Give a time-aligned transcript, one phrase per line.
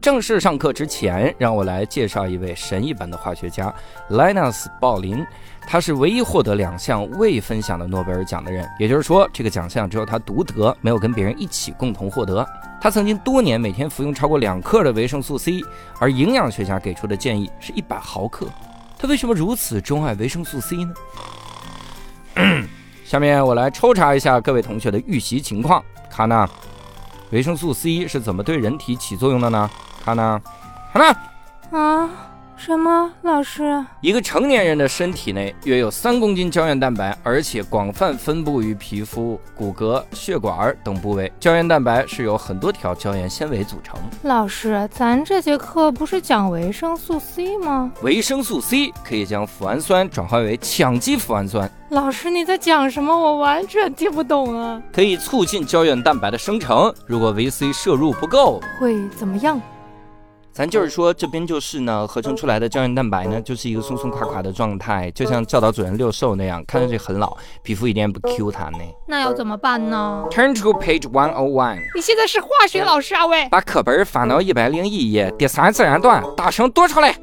[0.00, 3.72] 正式上课之前，让我来介绍一位神一般的化学家
[4.10, 5.24] Linus 鲍林。
[5.64, 12.44] 他是唯一获得两项未分享的诺贝尔奖的人，也就是说，这个奖项只有他独得，没有跟别人一起共同获得。
[12.80, 15.60] 他曾经多年每天服用超过两克的维生素 C，
[16.00, 18.48] 而营养学家给出的建议是一百毫克。
[18.98, 20.94] 他为什么如此钟爱维生素 C 呢？
[23.04, 25.84] 下面我来抽查一下各位同学的预习情况。
[26.10, 26.48] 看呢，
[27.32, 29.68] 维生素 C 是怎么对人体起作用的呢？
[30.04, 30.40] 看呢，
[30.92, 32.10] 看呢，啊？
[32.54, 33.10] 什么？
[33.22, 41.32] 老师，一个成年人的身体内约有三公斤胶原蛋白，而且广泛分布于皮肤、骨骼、血管等部位。
[41.40, 43.98] 胶原蛋白是由很多条胶原纤维组成。
[44.22, 47.90] 老师，咱这节课不是讲维生素 C 吗？
[48.02, 51.68] 维生素 C 可以将脯氨酸转化为羟基脯氨酸。
[51.88, 53.12] 老师，你在讲什么？
[53.12, 54.80] 我完全听不懂啊！
[54.92, 56.94] 可以促进胶原蛋白的生成。
[57.06, 59.60] 如果维 C 摄入不够，会怎么样？
[60.52, 68.78] 咱就是说，这边就是呢，合成出来的胶原蛋白呢，就是一个松松垮垮的状态，就像教导主任六兽那样，看上去很老，皮肤一点也不 Q 弹呢。
[69.08, 71.78] 那要怎么办呢？Turn to page one o one。
[71.94, 73.48] 你现在是化学老师啊喂！
[73.48, 77.16] 把课本翻到一百零一页，第三自然段，大声读出来。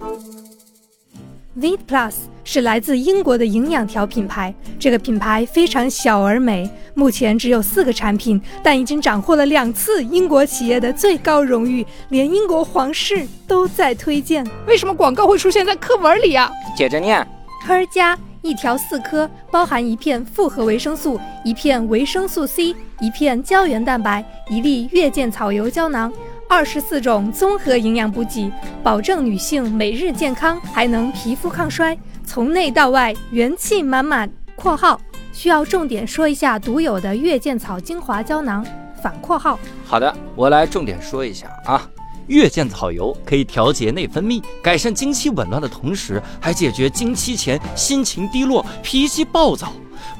[1.61, 2.13] V Plus
[2.45, 14.45] 是来自英国的营养条品牌，这个品牌非常小而美，目前只有四个产品，但已经斩获了两次英国企业的最高荣誉，连英国皇室都在推荐。
[14.67, 16.49] 为什么广告会出现在课文里啊？
[16.75, 17.25] 接着念
[17.67, 26.11] ，Her 加一条四颗，包含一片复合维生素，一片维生素 C，一片胶原蛋白，一粒月见草油胶囊。
[26.51, 34.27] 二十四种综合营养补给，保证女性每日健康，还能皮肤抗衰，从内到外元气满满。
[34.57, 34.99] （括号
[35.31, 38.65] 需要重点说一下独有的月见草精华胶囊。）
[38.99, 41.87] 反括号好的，我来重点说一下啊，
[42.25, 49.71] 月见草油可以调节内分泌，改善经期紊乱的同时，还解决经期前心情低落、脾气暴躁。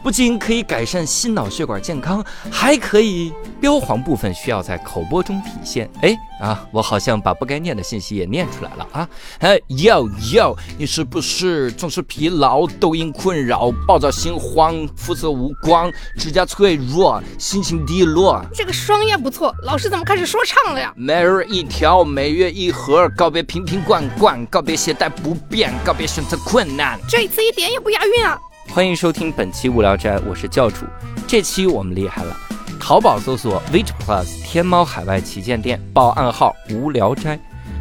[0.04, 5.90] 不仅可以改善心脑血管健康，还可以标黄部分需要在口播中体现。
[6.02, 9.10] 哎啊，我好像把不该念的信息也念出来了啊！
[9.40, 18.42] 哎，Yo Yo，你是不是总是疲劳、痘印困扰、暴躁心慌、肤色无光、指甲脆弱、心情低落？
[18.54, 20.94] 这个双音不错，老师怎么开始说唱了呀？
[20.96, 26.98] 每日一条，每月一盒，告别瓶瓶罐罐，告别携带不便，告别选择困难。
[27.10, 28.40] 这一次一点也不押韵啊！
[28.72, 30.86] 欢迎收听本期无聊斋，我是教主。
[31.28, 32.38] 这期我们厉害了，
[32.80, 37.38] 淘宝搜索 Vit Plus 天猫海外旗舰店，报暗号无聊斋，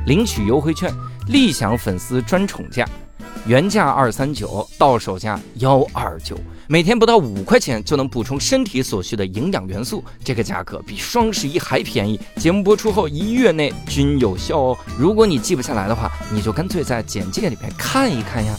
[0.06, 0.91] 领取优惠券，
[1.27, 2.88] 立享粉丝专宠价，
[3.47, 12.19] 原价二三九，到手价幺二九，每天不到五块钱就能补充身体所需的营养元素，这个价格比双十一还便宜。
[12.37, 14.78] 节目播出后一月内均有效哦。
[14.98, 18.59] 如果你记不下来的话，你就干脆在简介里面看一看呀。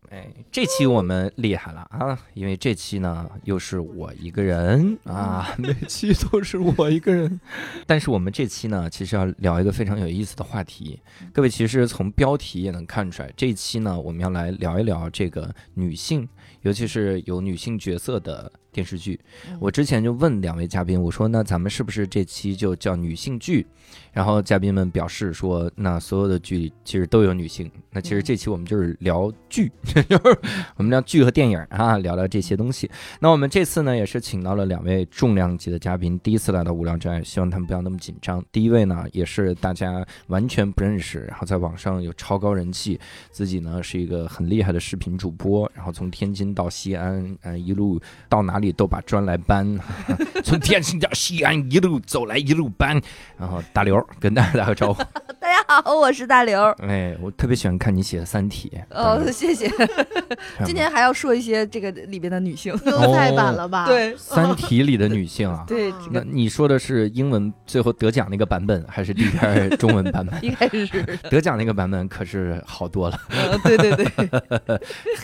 [0.11, 2.19] 哎，这期我们厉害了啊！
[2.33, 7.39] 因为这期呢又是我一个人啊， 每期都是我一个人。
[7.87, 10.99] 但是我们这期呢，其实要聊一个非常有意思的话题。
[11.31, 16.27] 各位其实从标题也能看出来，这一期呢我们要来聊一聊这个女性，
[16.63, 18.51] 尤其是有女性角色的。
[18.71, 19.19] 电视剧，
[19.59, 23.65] 我之前就问两位嘉宾，我说那咱们是不是这期就叫女性剧？
[24.13, 27.69] 然后嘉宾们表示说，那所有的剧其实都有女性。
[27.91, 30.39] 那其实这期我们就是聊剧， 就是
[30.77, 32.89] 我们聊剧和电影啊，聊聊这些东西。
[33.19, 38.43] 那我们这次呢，也是请到了两位重量级的嘉宾，第一次来到无聊斋，希望他们不要那么紧张。
[38.51, 42.99] 第一位呢，也是大家完全不认识，然后在网上有超高人气，
[43.31, 47.99] 自己呢是一个很厉害的视频主播，然后从天津到西安，嗯，一路
[48.29, 49.79] 到哪里都把砖来搬，
[50.43, 53.01] 从天津到西安一路走来一路搬，
[53.37, 55.03] 然后大刘跟大家打个招呼。
[55.41, 56.61] 大家好，我是大刘。
[56.83, 58.71] 哎，我特别喜欢看你写的《三体》。
[58.95, 59.67] 哦，谢谢。
[60.63, 63.87] 今天还要说一些这个里边的女性，又再版了吧？
[63.87, 65.63] 对，《三体》里的女性啊。
[65.67, 65.91] 对。
[66.11, 70.43] 那你说的是英文最后得奖那个版本，还是第一篇中文版本？
[70.43, 73.19] 应该是得奖那个版本，可是好多了。
[73.63, 74.07] 对对对，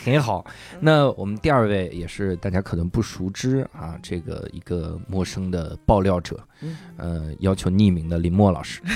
[0.03, 0.43] 很好。
[0.79, 6.39] 那我们第二位也是大家可能不熟知啊，这个一个陌生的爆料者，
[6.97, 8.81] 呃，要求匿名的林墨老师。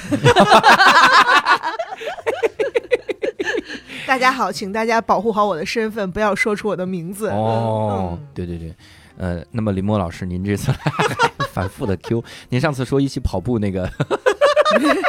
[4.07, 7.29] 大家好，请大家保护好我的身份，不要说出我的名字。
[7.29, 8.75] 哦，对对对，
[9.17, 10.69] 呃，那么林墨老师，您这次
[11.53, 13.89] 反复的 Q，您上次说一起跑步那个，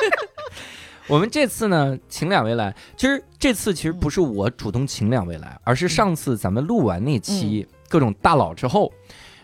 [1.08, 2.72] 我们这次呢，请两位来。
[2.96, 8.92] 其实这次其实不是我主动请两位来，而是上次咱们录完那期各种大佬之后，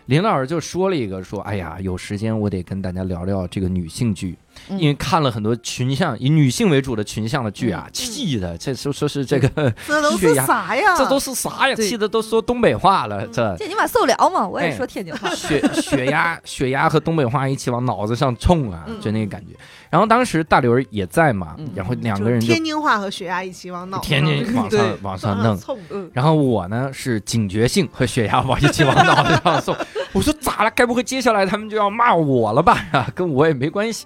[0.09, 4.35] 林老师就说了一个，说，哎呀，有时间我得跟大家聊聊这个女性剧。
[4.69, 9.47] 因为看了很多群像以女性为主的群像的剧啊，气的这说说是这个
[9.87, 10.95] 这都是啥呀？
[10.97, 11.75] 这都是啥呀？
[11.75, 14.47] 气的都说东北话了，这这你妈受了吗？
[14.47, 19.55] 我也说天津话， 血血压 血压和东北话一起往脑子上冲啊，就那个感觉。
[19.89, 25.59] 然后当时大刘也在嘛，然后两个人天津话和血压一起往脑天津往上往上弄，
[26.13, 29.75] 然后我呢是警觉性和血压往一起往脑子上送。
[30.11, 30.71] 我说咋了？
[30.75, 32.85] 该不会接下来他们就要骂我了吧？
[32.91, 34.05] 啊跟我也没关系。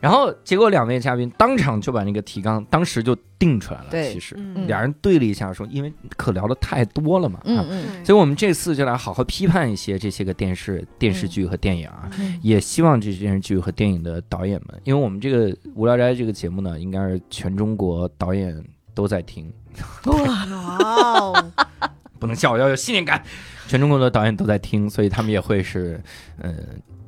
[0.00, 3.86] 然后结果两位嘉宾当场就把那个提纲当时就定出来了。
[3.90, 4.36] 其实
[4.66, 12.08] 俩人对了一下，说因为可聊的太多了嘛，嗯嗯，所以我们这次就来好好批判一些这些个电视电视剧和电影啊，
[12.42, 18.64] 也希望这些电视剧和电影的导演们，因为我们这个无聊斋这个节目呢，应该是全中国导演
[18.94, 19.52] 都在听。
[20.06, 21.44] 哇，
[22.20, 23.22] 不能笑，要有信念感。
[23.66, 26.00] 全中国的导演都在听，所以他们也会是，
[26.40, 26.56] 嗯，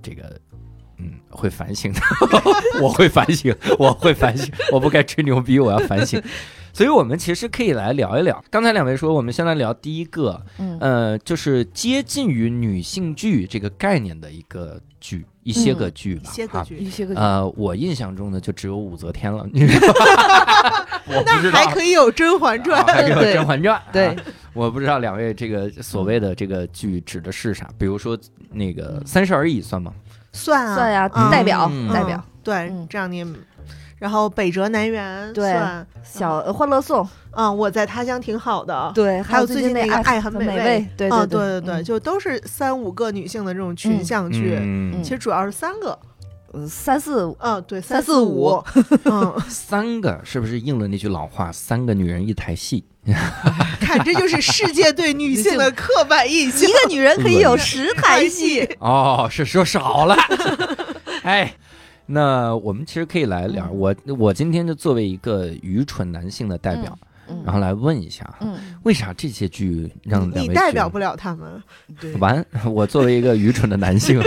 [0.02, 0.38] 这个。
[1.00, 2.00] 嗯，会反省的，
[2.82, 6.22] 我会反省， 我会反省，我不该吹牛逼，我要反省。
[6.72, 8.44] 所以，我们其实可以来聊一聊。
[8.48, 10.40] 刚才两位说，我们先来聊第一个，
[10.78, 17.14] 呃，就是接近于女性剧这个概念的一个剧，一些个剧吧，一些个剧，一些个。
[17.16, 19.44] 呃，我印象中的就只有武则天了。
[19.52, 23.76] 我不知道，还可以有《甄嬛传》，还可以有《甄嬛传》。
[23.92, 24.16] 对，
[24.52, 27.68] 我不知道两位这个所谓的这个剧指的是啥？
[27.76, 28.16] 比如说
[28.52, 29.92] 那个《三十而已》算吗？
[30.32, 33.24] 算啊，算呀，代表代表，对，这样你，
[33.98, 35.60] 然后北辙南辕，对，
[36.02, 44.58] 小欢乐颂，嗯，我在他乡挺好的，对，还有最近那个爱很美味，对，对对对，就都是三五个女性的这种群像剧，
[45.02, 45.98] 其实主要是三个。
[46.68, 48.62] 三四嗯，对，三四五，
[49.04, 51.52] 嗯， 三个是不是应了那句老话？
[51.52, 52.84] 三个女人一台戏，
[53.80, 56.68] 看这就是世界对女性的刻板印象。
[56.68, 60.16] 一个女人可以有十台戏哦，是说少了。
[61.22, 61.54] 哎，
[62.06, 63.70] 那我们其实可以来聊。
[63.70, 66.98] 我我今天就作为一个愚蠢男性的代表。
[67.44, 68.28] 然后来问一下，
[68.82, 71.62] 为啥这些剧让你代表不了他们？
[72.18, 74.20] 完，我作为一个愚蠢的男性，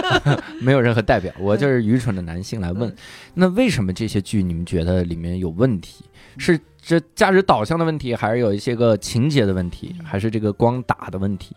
[0.60, 2.94] 没有任何代表，我就是愚蠢的男性来问，
[3.34, 6.04] 那为什么这些剧你们觉得里面有问题？
[6.38, 11.54] 是这价值导向的问题，还是有一些个情节的问题，还是这个光打的问题？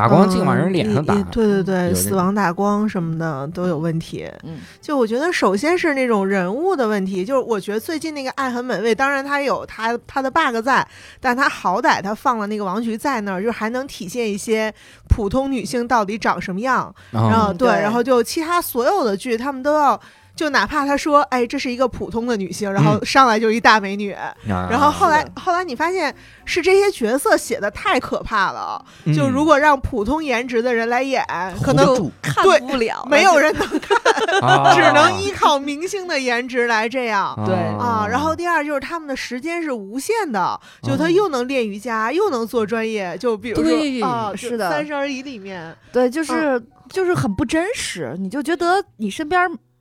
[0.00, 4.26] 打光净往人脸上打，对对对，死亡打光什么的都有问题。
[4.44, 10.86] 嗯，就我觉得首先是那种人物的问题，就是我觉得最近那个《爱很美味》，当然它有它它的 bug 在，
[11.20, 14.72] 但它好歹它放了那个王菊在那儿，就还能体现一些
[15.06, 16.94] 普通女性到底长什么样。
[17.10, 20.00] 然后对，然后就其他所有的剧，他们都要。
[20.40, 24.16] 就哪怕他说，哎，这是一个普通的女性，然后上来就一大美女，
[24.46, 26.14] 然后后来后来你发现
[26.46, 28.82] 是这些角色写的太可怕了，
[29.14, 31.22] 就如果让普通颜值的人来演，
[31.62, 37.38] 可能看不了，没有人能 看，只能依靠明星的颜值来这样。
[37.44, 46.58] 对啊，然后第二就是他们的时间是无限的，就他又能练瑜伽，又能做专业，就比如说啊，是的，《三十而已》里面，对，就是
[46.88, 49.38] 就是很不真实，你就觉得你身边。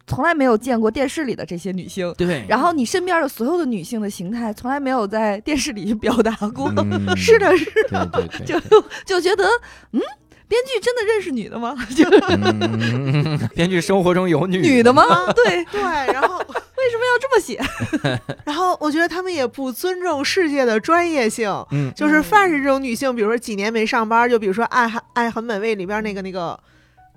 [0.09, 2.43] 从来没有见过电视里的这些女性，对。
[2.49, 6.67] 然后你身边的所有的女性的形态，从来没有在电视里表达过。
[7.15, 8.59] 是的，是的，就
[9.05, 9.45] 就觉得，
[9.91, 10.01] 嗯，
[10.47, 11.75] 编剧真的认识女的吗？
[11.95, 12.03] 就
[13.53, 15.03] 编剧生活中有女女的吗？
[15.33, 15.79] 对对。
[15.81, 17.61] 然后为什么要这么写？
[18.45, 21.49] 然后我觉得他们也不尊重世界的专业性。
[21.69, 26.59] 嗯，就是凡是这种女性，比如说几年没上班，就比如说《爱很爱很美味》里边那个那个。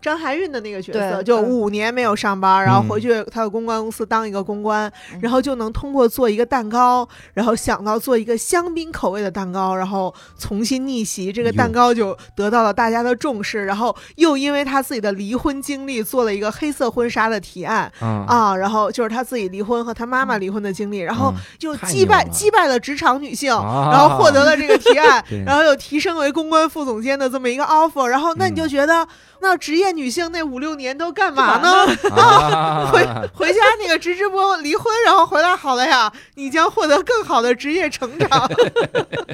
[0.02, 29.06] 张含韵的那个角色，就五年没有上班，然后回去他的公关公司当一个公关，然后就能通过做一个蛋糕，然后想到做一个香槟口味的蛋糕，然后重新逆袭，这个蛋糕就得到了大家的重视，然后又因为他自己的离婚经历做了一个黑色婚纱的提案啊，然后就是他自己离婚和他妈妈离婚的经历，然后就击败击败了职场女性，然后获得了这个提 案，然后又提升为公关副总监的这么一个 offer，然后那你就觉得
[29.40, 29.92] 那职业。
[29.93, 31.87] 女性那五六年都干嘛呢？
[32.91, 38.51] 回回家那个直直播离婚，然后回来好了呀，你将获得更好的职业成长。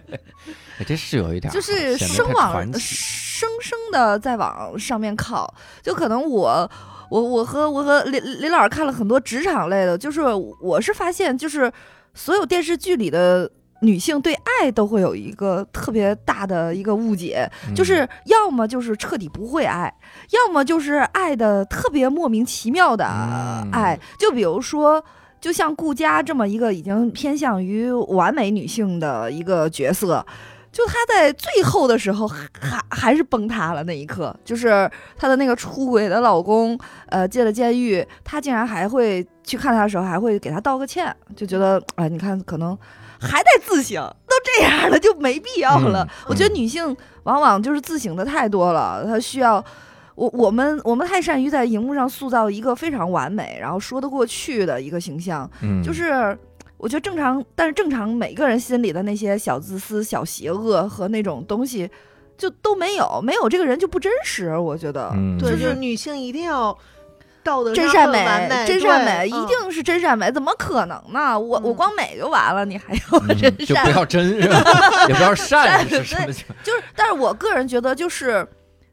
[0.87, 5.53] 这是有一点，就是生往生生的在往上面靠。
[5.83, 6.71] 就可能我
[7.11, 10.21] 我我和我和林林老师看了很多职场类的，就是
[10.61, 11.71] 我是发现，就是
[12.15, 19.92] 所有电视剧里的女性对爱都会有一个特别大的一个误解，嗯就是要么就是彻底不会爱，
[20.30, 23.99] 要么就是爱的特别莫名其妙的嗯爱。
[24.18, 25.02] 就比如说，
[25.40, 30.25] 就像顾佳这么一个已经偏向于完美女性的一个角色。
[30.70, 42.78] 就她在最后的时候还还还是崩塌了那一刻，就是她的那个出轨的老公，呃，进了监狱，她竟然还会去看他的时候还会给他道个歉，就觉得哎，你看可能
[43.20, 46.04] 还得自省，都这样了就没必要了。
[46.04, 49.64] 嗯我觉得女性往往就是自省的太多了，她需要
[50.14, 56.38] 我我们我们太善于在荧幕上塑造一个非常完美，然后说得过去的一个形象，嗯就是。
[56.80, 61.90] 我觉得正常，但是正常每个人心里的那些小自私、小邪恶和那种东西，
[62.37, 64.56] 就都没有，没有这个人就不真实。
[64.56, 66.78] 我觉得，嗯对，就就是是女性一定要
[67.49, 68.25] 道德真善美，
[68.67, 71.38] 真善美，一定是真善美，怎么可能呢？
[71.38, 73.99] 我我嗯光美就完了，你还要嗯真善就不？
[73.99, 74.62] 要真，是吧
[75.09, 76.33] 也不要善，善是什么？
[76.62, 78.47] 就是，但是我个人觉得，就是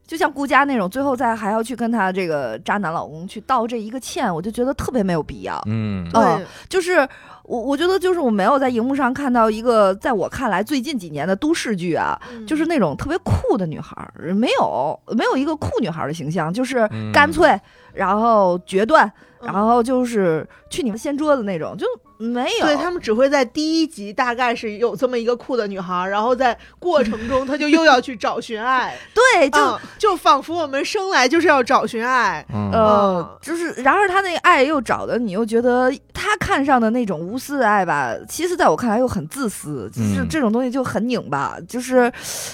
[0.08, 5.62] 就像顾佳那种，最后再还要去跟她这个渣男老公去道这一个歉，我就觉得特别没有必要。
[5.66, 7.08] 嗯对哦就是
[7.48, 17.58] 我我觉得，就是我没有在荧幕上看到一个在我看来最近几年的都市剧啊，嗯就是那种特别酷的女孩儿，没有没有一个酷女孩儿的形象，就是嗯干脆，
[17.94, 19.06] 然后决断，
[19.42, 21.86] 嗯然后就是去你们掀桌子那种，就
[22.18, 22.66] 没有。
[22.66, 32.46] 对他们只会在第一集大概是有这么一个酷的女孩，然后在过程中她就又要去找寻爱， 对，就、嗯就仿佛我们生来就是要找寻爱。
[32.54, 42.12] 嗯就是，然而他那个爱又找的，你又觉得他看上的那种无私的爱吧，其实在我看来又很自私，就是嗯这种东西就很拧巴，就是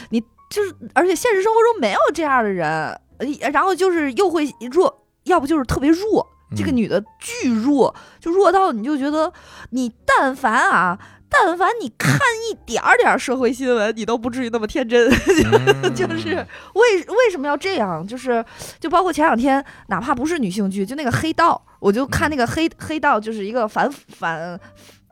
[0.10, 2.70] 你就是，而且现实生活中没有这样的人，
[3.18, 9.32] 呃然后就是又会弱，要不就是特别弱，这个嗯女的巨弱，就弱到你就觉得
[9.72, 11.00] 你但凡啊。
[11.34, 15.10] 但凡你看一点儿点儿社会新闻，你都不至于那么天真。
[15.10, 18.06] 嗯 就是为为什么要这样？
[18.06, 18.44] 就是
[18.82, 24.60] 就包括前两天，哪怕不是女性剧，就那个黑道，我就看那个黑黑道，就是一个反反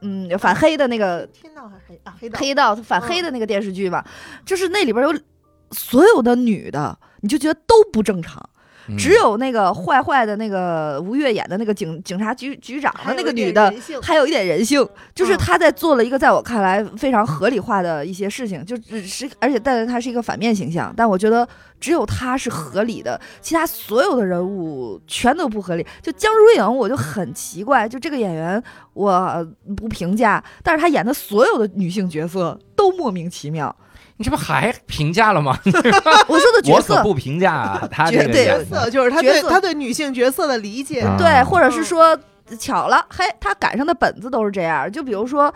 [0.01, 4.03] 嗯反黑的那个天道还黑啊黑道黑道反黑的那个电视剧嘛，
[4.46, 5.17] 就是那里边有
[5.72, 8.50] 所有的女的，你就觉得都不正常。
[8.89, 21.48] 嗯只有那个坏坏的那个吴越演的那个警警察局局长的那个女的，还有一点人性，就是嗯她在做了一个在我看来非常合理化的一些事情，就只是而且但是她是一个反面形象，但我觉得
[21.79, 25.86] 只有她是合理的，其他所有的人物全都不合理。
[26.01, 28.62] 就江疏影，我就很奇怪，就这个演员
[28.93, 33.75] 我不评价，但是她演的所有的女性角色都莫名其妙。
[34.19, 35.57] 你这不还评价了吗？
[36.27, 40.99] 我说的角我可色不评价啊，他这个角色就是他角色对他对女性角色的理解。
[40.99, 42.19] 啊对，或者是嗯说
[42.59, 44.91] 巧了，嘿，他赶上的本子都是这样。
[44.91, 45.53] 就比如说，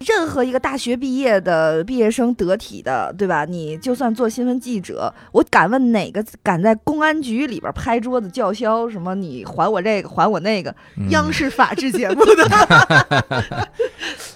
[0.00, 3.44] 任何一个大学毕业的毕业生得体的，对吧？
[3.44, 9.14] 你就算做新闻记者，我敢问哪个敢在公安局里边拍桌子叫嚣什么？
[9.14, 12.48] 你还我这个，还我那个，嗯央视法制节目的，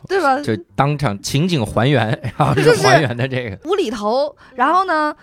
[0.08, 0.40] 对吧？
[0.42, 4.34] 就当场情景还原， 然后是就是还原的这个，无厘头。
[4.54, 5.14] 然后呢，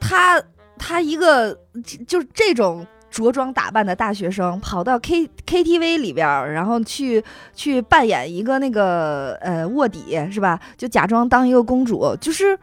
[0.00, 0.42] 他
[0.78, 1.52] 他一个
[1.84, 7.22] 就就是这种着装打扮的大学生，跑到 K K T V 里边，然后去
[7.54, 10.58] 去扮演一个那个呃卧底是吧？
[10.78, 12.56] 就假装当一个公主，就是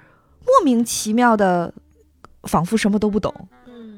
[0.43, 1.71] 莫名其妙的，
[2.43, 3.33] 仿佛什么都不懂。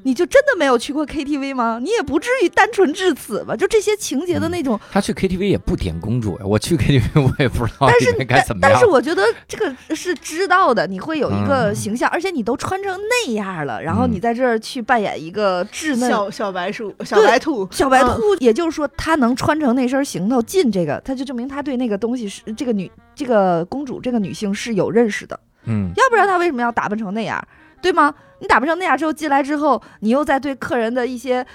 [0.03, 1.79] 你就真的没有去过 KTV 吗？
[1.81, 3.55] 你也不至于单纯至此吧？
[3.55, 8.85] 就这些情节的那种，他去 KTV 也不点公主呀，我去 KTV 我也不知道但是里面该怎么样但是。
[8.85, 18.15] 我觉得这个是知道的，你会有一个嗯形象，而且你都穿成那样了，然后嗯你在这儿去扮演一个稚嫩小小白鼠、小白兔、小白嗯。
[18.15, 27.41] 兔，也就是说，他能穿成那身行头进这个，他就证明他对那个东西是这个女这个公主这个女性是有认识的，嗯，要不然他为什么要打扮成那样，
[27.81, 28.13] 对吗？
[28.41, 31.45] 你打扮成那样之后进来之后，你又在对客人的一些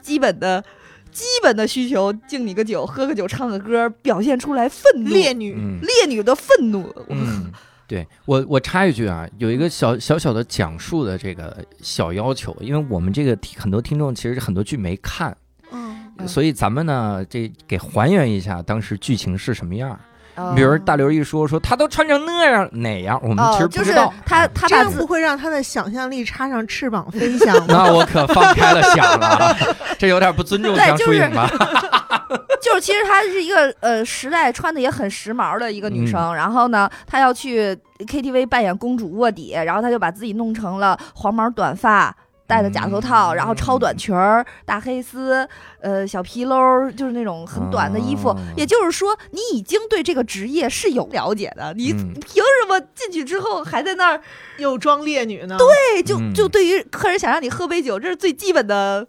[0.00, 0.64] 基本的。
[1.12, 6.94] 基本的需求，敬你个酒，喝个酒，唱个歌，表现出来愤怒，烈女，嗯烈女的愤怒。
[7.08, 7.50] 嗯，
[7.88, 15.34] 对我我插一句啊，有一个小小小的讲述的这个小要求，因为我们这个很多听众其实很多剧没看，
[15.72, 19.98] 嗯，嗯所以咱们呢这给还原一下当时剧情是什么样。
[20.36, 24.12] 哦比如大刘一说说他都穿成那样哪样，我们其实哦，就是不知道。
[24.24, 27.64] 他他这样把自不会让他的想象力插上翅膀飞翔吗？
[27.68, 29.56] 那我可放开了想了啊，
[29.98, 31.48] 这有点不尊重江对就是疏影吧？
[32.60, 42.14] 就是其实她是一个呃时代穿的也很时髦的一个嗯女生，然后呢，她要去 KTV 扮演公主卧底，然后她就把自己弄成了黄毛短发。
[42.46, 45.48] 戴的假头套，嗯然后超短裙儿、大黑丝，
[45.80, 48.30] 呃，小皮褛儿，就是那种很短的衣服。
[48.30, 54.20] 哦也就是说，你已经对这个职业是有了解的，你嗯凭什么进去之后还在那儿？
[54.58, 55.58] 又装烈女呢？
[55.58, 59.06] 对，就嗯就对于客人想让你喝杯酒，这是最基本的、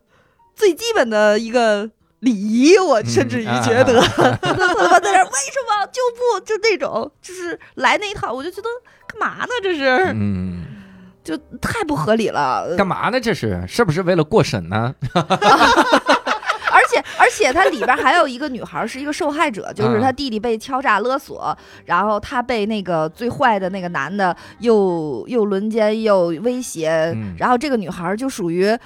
[0.55, 1.89] 最基本的一个
[2.19, 2.77] 礼仪。
[2.77, 4.53] 我甚至于觉得，嗯他
[4.89, 8.67] 妈在那儿为什么就不就那种，就是来那一套，我就觉得
[9.07, 9.49] 干嘛呢？
[9.63, 10.65] 这是嗯，
[11.27, 12.73] 就太不合理了。
[12.77, 13.19] 干嘛呢？
[13.19, 14.95] 这是是不是为了过审呢？
[16.71, 28.77] 而且而且它里边还有一个女孩是一个受害者，就是嗯她弟弟被敲诈勒索，然后她被那个最坏的那个男的又又轮奸又威胁，嗯然后这个女孩就属于。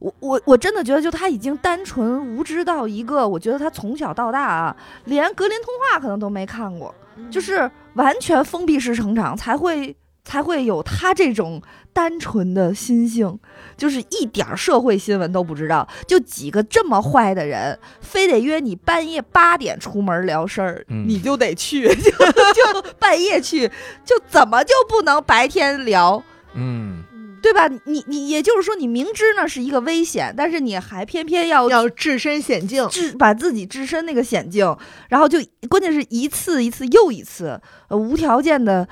[0.00, 6.94] 我我我真的觉得，就她已经单纯无知到一个，我觉得她从小到大啊，连格林童话可能都没看过，
[7.32, 9.96] 就是完全封闭式成长，才会
[10.28, 13.38] 才会有他这种单纯的心性，
[13.78, 23.66] 就是一点儿社会新闻都不知道，就几个这么坏的人，非得约你半夜八点出门聊事儿，嗯你就得去， 就就半夜去，
[24.04, 26.22] 就怎么就不能白天聊？
[26.52, 27.02] 嗯
[27.40, 27.66] 对吧？
[27.84, 32.86] 你你也就是说，你明知那是一个危险，但是你还偏偏要要置身险境。
[32.88, 34.76] 置把自己置身那个险境，
[35.08, 35.38] 然后就
[35.70, 37.58] 关键是一次一次又一次，
[37.88, 38.86] 呃，无条件的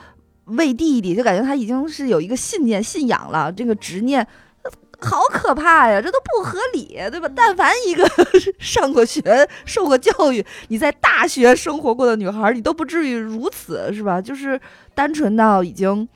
[0.47, 4.23] 为弟弟，就感觉他已经是有一个信念、信仰了，这个执念。
[4.63, 6.01] 呃好可怕呀！
[6.01, 7.29] 这都不合理，对吧？
[7.37, 8.03] 但凡一个
[8.59, 14.23] 上过学、受过教育、你在大学生活过的女孩，你都不至于如此，是吧？
[14.23, 14.59] 就是
[14.95, 16.09] 单纯到已经，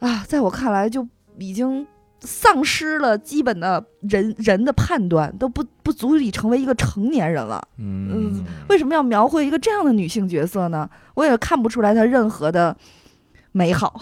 [0.00, 1.06] 啊，在我看来就
[1.38, 1.86] 已经
[2.18, 7.62] 丧失了基本的人人的判断，都不不足以成为一个成年人了。
[7.78, 10.90] 嗯，为什么要描绘一个这样的女性角色呢？
[11.14, 12.76] 我也看不出来她任何的
[13.56, 13.98] 美好。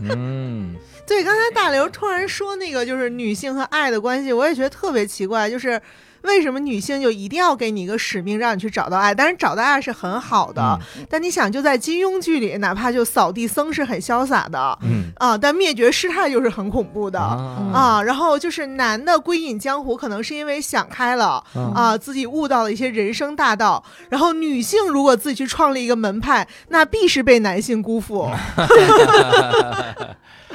[0.00, 0.74] 嗯
[1.06, 5.80] 对，刚才大刘突然说那个就是女性和爱的关系，我也觉得特别奇怪，就是
[6.22, 9.14] 为什么女性就一定要给你一个使命，让你去找到爱？
[9.14, 17.18] 当然，找到爱是很好的，但你想，就在金庸剧里，哪怕就扫地僧是很潇洒的嗯啊，但灭绝师太就是很恐怖的。
[17.18, 23.82] 啊啊，然后就是男的归隐江湖，可能是因为想开了啊啊，自己悟到了一些人生大道。
[24.08, 28.28] 然后女性如果自己去创立一个门派，那必是被男性辜负。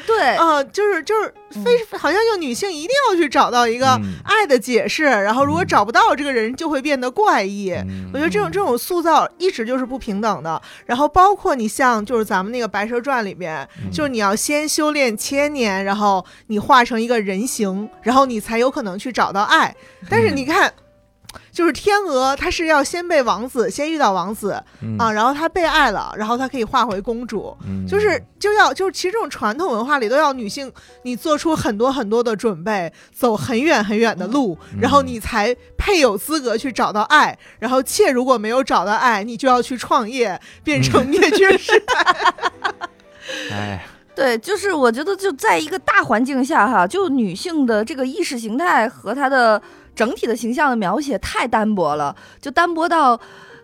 [0.06, 7.72] 对，啊，就是就是非好像就女性一定要去找到一个嗯爱的解释，然后如果嗯找不到这个人，就会变得怪异。
[7.72, 19.76] 嗯我觉得这种这种塑造一直就是不平等的，然后包括你像就是咱们那个《白蛇传》里边，嗯就是你要先修炼千年，然后你化成一个人形，然后你才有可能去找到爱。
[20.10, 20.72] 但是你看。
[21.54, 24.98] 就是天鹅，它是要先被王子，先遇到王子嗯。
[24.98, 27.86] 啊，然后她被爱了，然后她可以化回公主，嗯。
[27.88, 30.70] 就是就要就是其实这种传统文化里都要女性
[31.04, 34.80] 你做出很多很多的准备，走很远很远的路，嗯。
[34.82, 37.38] 然后你才配有资格去找到爱。
[37.60, 41.72] 然后妾如果没有找到爱，你就要去创业，变成灭绝师。
[43.48, 43.56] 太。
[43.56, 43.86] 哎
[44.16, 49.60] 对，就是我觉得就在一个大环境下哈，就女性的这个意识形态和她的
[49.96, 53.20] 整体的形象的描写太单薄了，就单薄到。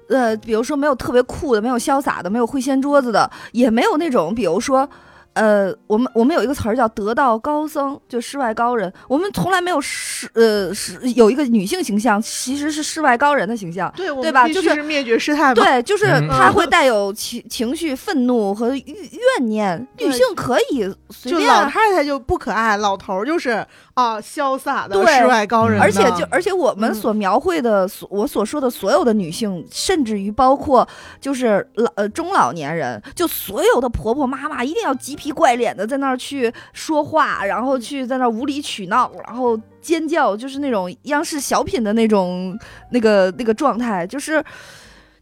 [0.10, 4.89] 呃，比如说没有特别酷的，没有潇洒的，没有会掀桌子的，也没有那种，比如说，
[5.34, 8.92] 呃，我们我们有一个词儿叫得道高僧，就世外高人。
[9.08, 13.94] 我们从来没有世呃是有一个女性形象，其实是世外高人的形象。
[13.96, 15.63] 对，对吧就是是灭绝师太吧？
[15.63, 19.88] 对，就是嗯她会带有情情绪、愤怒和怨怨念。
[20.00, 30.88] 女性可以随就老太太就不可爱，老头儿就是啊潇洒的对世外高人，而且就而且我们嗯所描绘的所我所说的所有的女性，甚至于包括
[31.19, 42.58] 就是老呃中老年人，就所有的婆婆妈妈一定要急皮怪脸的在那儿去说话，然后去在那儿无理取闹，然后尖叫，就是那种央视小品的那种
[42.91, 44.43] 那个那个状态，就是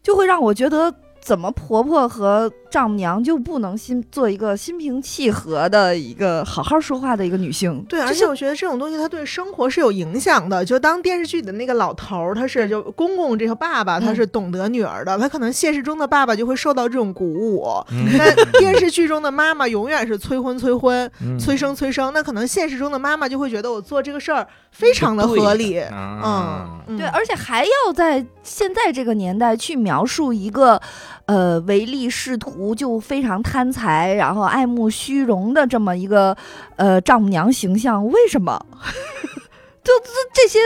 [0.03, 0.93] 就会让我觉得。
[1.19, 7.83] 怎么婆婆和丈母娘就不能心做一个心平气和的一个好好说话的一个女性？
[7.87, 10.63] 对，而且我觉得这种东西它对生活是有影响的。
[10.65, 17.65] 就当电视剧里的那个老头儿，他是就公公这个爸爸，他嗯是懂得女儿的，他可能现实中的爸爸就会受到这种鼓舞。
[17.91, 25.79] 嗯 但电视剧中的妈妈永远是催婚催婚、嗯催生催生，那可能现实中的妈妈就会觉得我做这个事儿非常的合理。
[25.91, 30.81] 嗯，对，而且还要在现在这个年代去描述一个，
[31.27, 36.35] 呃，唯利是图就非常贪财，然后爱慕虚荣的这么一个
[36.77, 38.65] 呃丈母娘形象，为什么？
[39.83, 40.59] 就这这些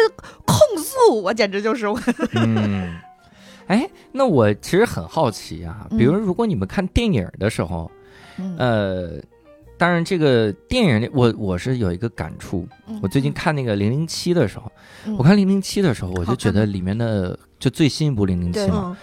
[0.45, 1.99] 控诉，我简直就是我。
[2.33, 2.95] 嗯，
[3.67, 7.91] 哎，那我其实很好奇啊，比如嗯如果你们看电影的时候，
[8.37, 9.21] 嗯呃，
[9.77, 12.67] 当然这个电影里，我我是有一个感触。
[12.87, 14.71] 嗯我最近看那个零零七的时候，
[15.05, 18.97] 嗯我看零零七的时候，我就觉得里面的就最新一部零零七对嘛，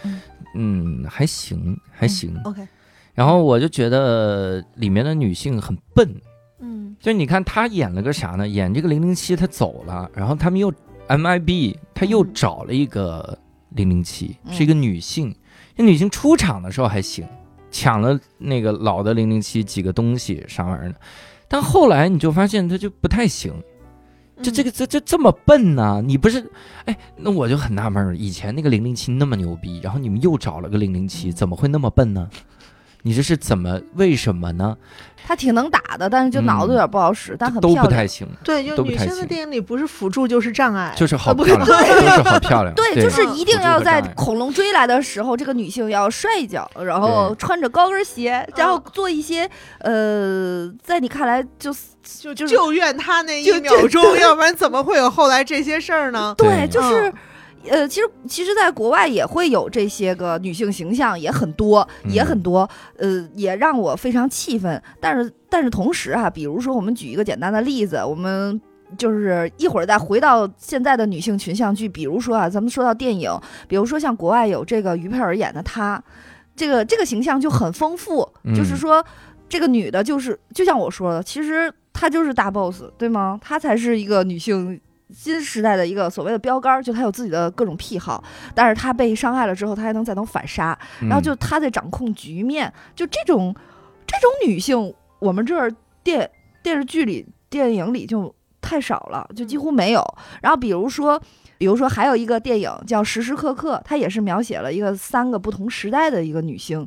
[0.55, 2.39] 嗯嗯，还行还行。
[2.45, 2.67] ，OK，
[3.15, 6.15] 然后我就觉得里面的女性很笨，
[6.61, 8.47] 嗯就你看她演了个啥呢？
[8.49, 10.73] 演这个零零七，她走了，然后他们又
[11.09, 13.39] MIB，他又嗯找了一个
[13.71, 15.35] 零零七，嗯是一个女性。
[15.77, 17.27] 那女性出场的时候还行，
[17.71, 20.97] 抢了那个老的零零七几个东西啥玩意儿的，
[21.47, 23.53] 但后来你就发现她就不太行。
[24.43, 26.51] 就这个这这这么笨呢、你不是？
[26.85, 32.29] 哎，那我就很纳闷了，以前那个零零七那么牛逼，然后你们又找了个零零七，怎么会那么笨呢？
[33.09, 33.81] 你这是怎么？
[33.95, 34.77] 为什么呢？
[35.27, 37.85] 她挺能打的，但是就脑子有点不好使，但很都漂亮。
[37.87, 42.75] 不太行，对，就女性的电影里不是辅助就是障碍，就是好不漂亮，都是好 漂亮。
[42.75, 56.35] 对，就是一定要在恐龙追来的时候，这个女性要摔一跤，然后对穿着高跟鞋，然后做一些呃，在你看来就就就是就怨他那就一秒钟，要不然怎么会有后来这些事儿呢？
[56.37, 57.15] 对，对就是嗯。
[57.69, 64.81] 呃，其实其实，在国外也会有这些个女性形象，也很多，也很多，呃，也让我非常气愤。
[65.01, 68.59] 但是，但是同时啊，比如说，我们举一个简单的例子，我们
[68.97, 73.31] 就是一会儿再回到现在的女性群像剧，比如说啊，咱们说到电影，
[73.67, 76.03] 比如说像国外有这个于佩尔演的她，
[76.57, 79.05] 这个这个形象就很丰富，就是嗯说
[79.49, 83.39] 这个女的，就是就像我说的，其实她就是大 boss，对吗？
[83.43, 84.81] 她才是一个女性。
[85.11, 88.23] 新时代的一个所谓的标杆儿，就他有自己的各种癖好，
[88.55, 93.55] 但是他被伤害了之后，他还能再能反杀，嗯然后就他在掌控局面，就这种
[94.07, 96.31] 这种女性，我们这儿电
[96.63, 100.05] 电视剧里、电影里就太少了，就几乎没有。
[100.43, 101.21] 然后比如说，
[101.57, 106.87] 比如说还有一个电影叫《时时刻刻》，它也是描写了一个三个不同时代的一个女性。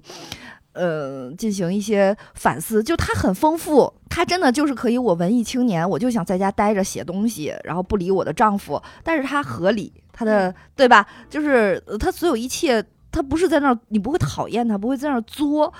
[0.73, 11.05] 呃，进行一些反思，就它很丰富，它真的就是可以，我文艺青年，我就想在家待着写东西，然后不理我的丈夫，但是它合理，它的对吧？
[11.29, 15.73] 就是呃它所有一切，它不是在那儿，你不会讨厌它，不会在那儿作。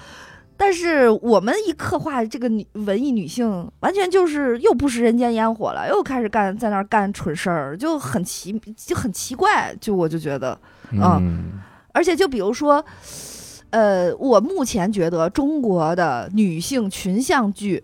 [0.57, 10.59] 但是我们一刻画这个女文艺女性，完全就是又不食人间烟火了，又开始干在那儿干蠢事儿，就很奇就很奇怪，就我就觉得，
[10.91, 11.53] 嗯
[11.93, 12.85] 而且就比如说，
[13.71, 17.83] 呃，我目前觉得中国的女性群像剧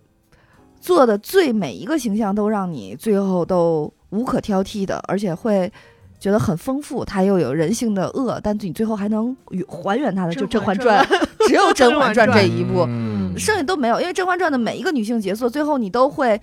[0.79, 5.71] 做的最每一个形象都让你最后都无可挑剔的，而且会
[6.19, 9.35] 觉得很丰富，它又有人性的恶，但你最后还能
[9.67, 11.05] 还原它的，就《甄嬛传》，
[11.47, 13.17] 只有《甄嬛传》这一部，嗯。
[13.37, 16.41] 剩下都没有，因为《甄嬛传》的每一个女性角色，最后你都会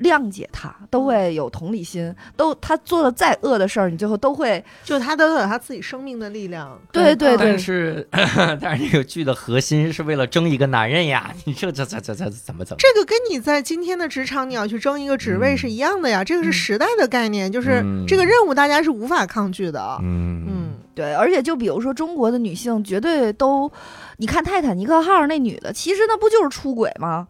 [0.00, 6.78] 谅解他，都会有同理心，都他做的再恶的事儿，你最后都会就他都有他自己生命的力量。
[6.92, 8.08] 对对对但是
[8.60, 12.76] 但是这个剧的核心是为了争一个男人呀，你这这这这这怎么整？
[12.78, 19.98] 这个跟你在今天的职场你要去争一个职位是一样的呀，这个是嗯时代的概念，就是嗯这个任务大家是无法抗拒的。
[20.02, 23.70] 嗯嗯，对，而且就比如说中国的女性，绝对都，
[24.18, 27.28] 你看泰坦尼克号那女的，其实那不就是出轨吗？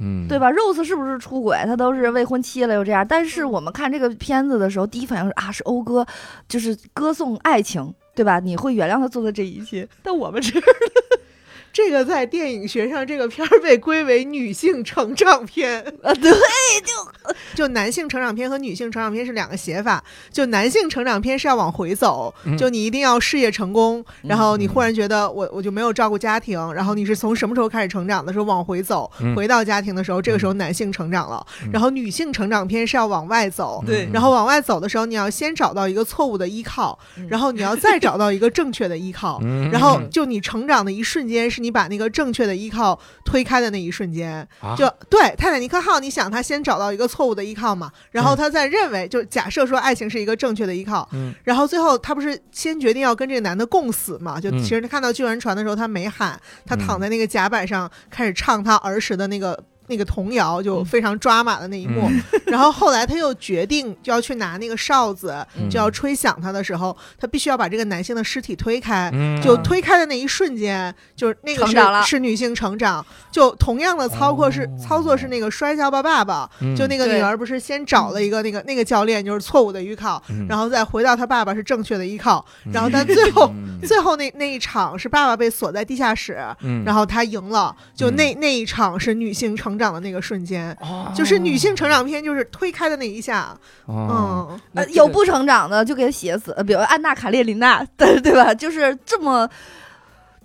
[0.00, 1.62] 嗯，对吧？Rose 是不是出轨？
[1.66, 6.06] 他都是未婚妻了又这样，但是我们看这个片子的时候，第一反应是啊，是讴歌，
[6.48, 8.40] 就是歌颂爱情，对吧？
[8.40, 10.62] 你会原谅他做的这一切，但我们这儿
[11.72, 15.80] 这个在电影学上，这个片儿被归为女性成长片。
[16.02, 16.30] 啊，对，
[16.82, 20.02] 就就男性成长片和女性成长片是两个写法。
[20.32, 31.44] 就男性成长片是要往回走，嗯就你一定要事业成功，然后你嗯忽然觉得我我就没有照顾家庭，然后你是从什么时候开始成长的时候往回走，嗯回到家庭的时候，这个时候男性成长了。
[31.64, 39.38] 嗯然后女性成长片是要往外走，对然后往外走的时候，你要先找到一个错误的依靠，然后你要再找到一个正确的依靠。
[39.42, 44.46] 嗯，然后就你成长的一瞬间，是你把那个正确的依靠推开的那一瞬间。
[44.60, 54.40] 啊就对泰坦尼克号，你想他先找到一个错误的依靠嘛，然后他再认为，就假设说爱情是一个正确的依靠，嗯然后最后他不是先决定要跟这个男的共死嘛？
[54.40, 59.62] 就嗯其实他看到救援船的时候，他没喊，他嗯躺在那个甲板上开始唱他儿时的那个。
[59.90, 60.84] 那个童谣就嗯。
[60.86, 62.08] 非常抓马的那一幕，
[62.46, 65.68] 然后后来他又决定就要去拿那个哨子，嗯。
[65.68, 69.40] 就要吹响他的时候，他必须要把这个男性的尸体推开，嗯。
[69.42, 73.04] 就推开的那一瞬间，就是那个成长是是女性成长。
[73.30, 74.78] 就同样的操作是、哦。
[74.80, 80.46] 操作是那个《摔跤吧，爸爸》嗯就那个女儿不是先找了一个那个那个教练，就是错误的依靠，嗯。
[80.48, 83.52] 然后再回到他爸爸是正确的依靠，然后但最后。
[83.54, 83.78] 嗯。
[83.82, 86.84] 最后那那一场是爸爸被锁在地下室，嗯。
[86.84, 87.74] 然后他赢了。
[87.94, 93.52] 就嗯那、那一场是女性成长的那个瞬间，哦就是女性成长片就是推开的那一下，
[93.86, 98.54] 哦，嗯，呃，这个有不成长的就给他写死，呃比如安娜卡列琳娜，对对吧？
[98.54, 99.48] 就是这么，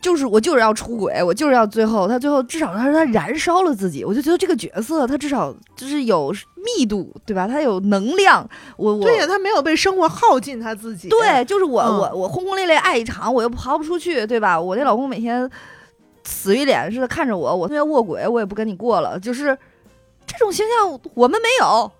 [0.01, 6.33] 就是我就是要出轨，我就是要最后他最后至少他说他燃烧了自己，我就觉得这个角色他至少就是有
[6.77, 7.47] 密度，对吧？
[7.47, 11.09] 他有能量，我我对呀，他没有被生活耗尽他自己。
[11.09, 14.59] 对，就是我、嗯我我轰轰烈烈爱一场，我又逃不出去，对吧？
[14.59, 15.49] 我那老公每天
[16.25, 19.57] 死鱼脸似的看着我，我他妈卧轨，我也不跟你过了，就是
[20.25, 21.91] 这种形象我们没有，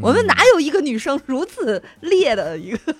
[0.00, 2.94] 我们哪有一个女生如此烈的一个？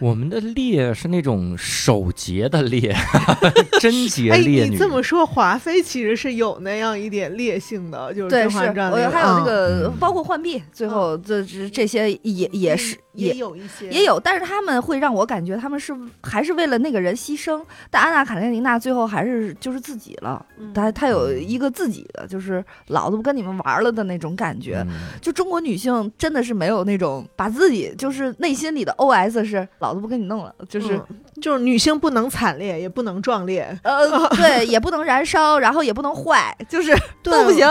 [0.00, 2.94] 我们的烈是那种守节的烈，
[3.80, 4.70] 贞洁哎，烈女。
[4.70, 9.96] 你这么说，华妃其实是有那样一点烈性的，就是《对，甄是嬛传》我还有那个嗯。
[9.98, 13.88] 包括浣碧，最后这这这些也也是也也有一些。
[13.90, 20.72] 也有，但是他们会让我感觉他们是还是为了那个人牺牲，但安娜卡列尼娜最后还是就是自己了，嗯。
[20.72, 24.84] 她她有一个自己的，就是老子不跟你们玩了的那种感觉。
[24.88, 25.18] 嗯。
[25.20, 37.66] 就中国女性真的是没有那种把自己就是内心里的 OS 是老子不跟你弄了，就是、嗯就是女性不能惨烈，也不能壮烈，呃 对，也不能燃烧，然后也不能坏，就是 都不行。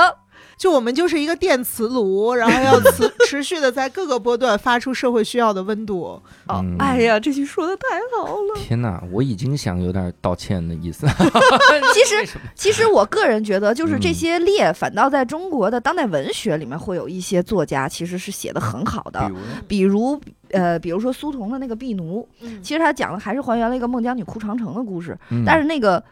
[0.58, 6.20] 就我们就是一个电磁炉，然后要 持持续的在各个波段发出社会需要的温度。
[6.48, 7.84] 哦嗯，哎呀，这句说的太
[8.18, 8.56] 好了。
[8.56, 11.06] 天哪，我已经想有点道歉的意思。
[11.94, 19.32] 其实其实我个人觉得，就是这嗯些烈，反倒在中国的当代文学里面会有一些作家其实是写的很好的
[19.68, 26.04] 比，如比如呃，比如说苏童的那个《婢奴》，嗯其实他讲的还是还原了一个孟姜女哭长城的故事，嗯但是那个，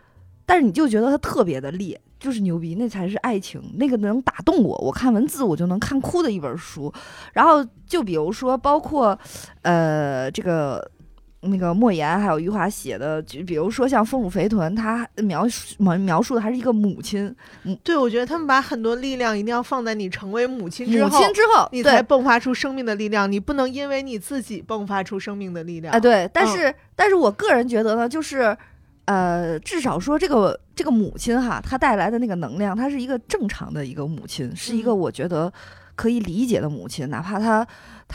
[0.45, 6.93] 但是你就觉得他特别的烈，就是牛逼，那才是爱情，那个能打动我，我看文字我就能看哭的一本书。
[7.33, 9.17] 然后就比如说，包括
[9.61, 10.91] 呃这个。
[11.49, 17.33] 那个莫言还有余华写的，就比如说像《丰乳肥臀》，他描述描描述的还是一个母亲，
[17.83, 23.31] 对，我觉得他们把很多力量一定要放在你成为母亲之后，母亲之后，你才迸发出生命的力量。
[23.31, 25.93] 你不能因为你自己迸发出生命的力量。
[25.93, 28.55] 哎，对，但嗯是、但是我个人觉得呢，就是
[29.05, 35.51] 呃，至少说这个这个母亲哈，她带来的那个能量，她是一个正常的一个母亲，是一个嗯我觉得
[35.95, 37.65] 可以理解的母亲，哪怕她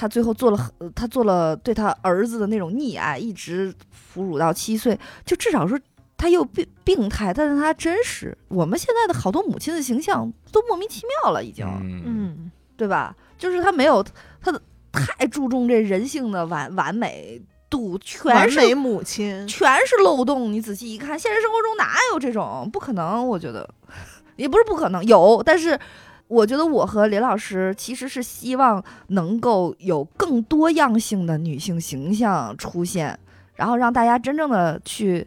[0.00, 3.74] 她最后做了很呃她做了对他儿子的那种溺爱，一直
[4.14, 5.78] 哺乳到七岁，就至少说。
[6.22, 8.36] 他又病病态，但是他真实。
[8.48, 11.64] 我们现在的好多母亲的形象都莫名其妙了，已经。
[11.66, 13.16] 嗯嗯，对吧？
[13.38, 14.04] 就是他没有
[14.38, 14.60] 他的
[14.92, 19.48] 太注重这人性的完完美度，全是完美母亲。
[19.48, 20.52] 全是漏洞。
[20.52, 22.68] 你仔细一看，现实生活中哪有这种？
[22.70, 23.66] 不可能，我觉得
[24.36, 25.80] 也不是不可能，有，但是。
[26.30, 33.18] 我觉得我和林老师其实是希望能够有更多样性的女性形象出现，
[33.56, 35.26] 然后让大家真正的去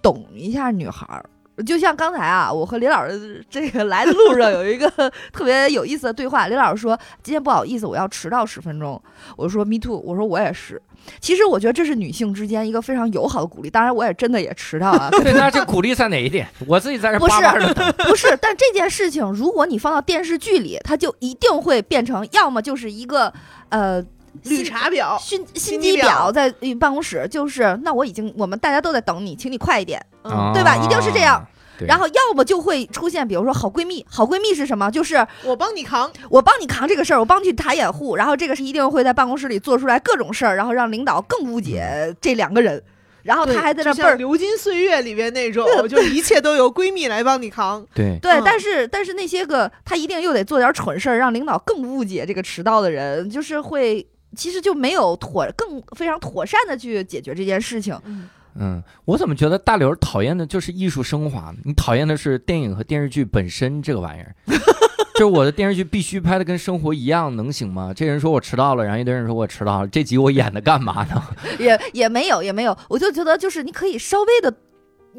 [0.00, 1.28] 懂一下女孩儿。
[1.64, 4.90] 就像刚才啊，我和李老师这个来的路上有一个
[5.32, 6.48] 特别有意思的对话。
[6.48, 9.00] 李老师说：“今天不好意思，我要迟到十分钟。”
[9.36, 10.82] 我说：“Me too。”我说：“我也是。”
[11.20, 13.70] 其实我觉得这是女性之间一个非常友好的鼓励。
[13.70, 15.08] 当然，我也真的也迟到啊。
[15.22, 16.48] 对，那这鼓励在哪一点？
[16.66, 17.92] 我自己在这不是巴巴的等。
[18.08, 23.32] 不是，但这件事情如果你放到电视剧里，它就一定会变成要么就是一个
[23.68, 24.00] 呃
[24.42, 30.04] 绿心茶婊，心心心机婊机婊在办公室，就是那我已经我们大家都在等你，请你快一点。
[30.24, 31.46] 嗯，对吧一定是这样
[31.86, 34.88] 然后要么就会出现，比如说好闺蜜，好闺蜜是什么？
[34.90, 36.10] 就是我帮你扛。
[36.30, 42.80] 我帮你扛这个事儿，我帮你去打掩护，然后这个是一定会在办公室里做出来各种事儿，然后让领导更误解这两个人，
[43.24, 47.84] 然后他还在那倍儿《流金岁月》里边那种，就一切都由闺蜜来帮你扛。
[47.92, 54.06] 对，对，嗯但是但是那些个他一定又得做点蠢事儿，让领导更误解这个迟到的人，就是会
[54.36, 57.98] 其实就没有妥更非常妥善的去解决这件事情。
[58.04, 61.56] 嗯，嗯，我怎么觉得大刘讨厌的就是艺术升华呢？
[61.64, 64.34] 你讨厌的是电影和电视剧本身这个玩意儿。
[65.14, 67.92] 就是我的电视剧必须拍的跟生活一样，能行吗？
[67.94, 71.22] 这人说我迟到了，然后一堆人说我迟到了，这集我演的干嘛呢？
[71.58, 74.54] 也也没有也没有，我就觉得就是你可以稍微的。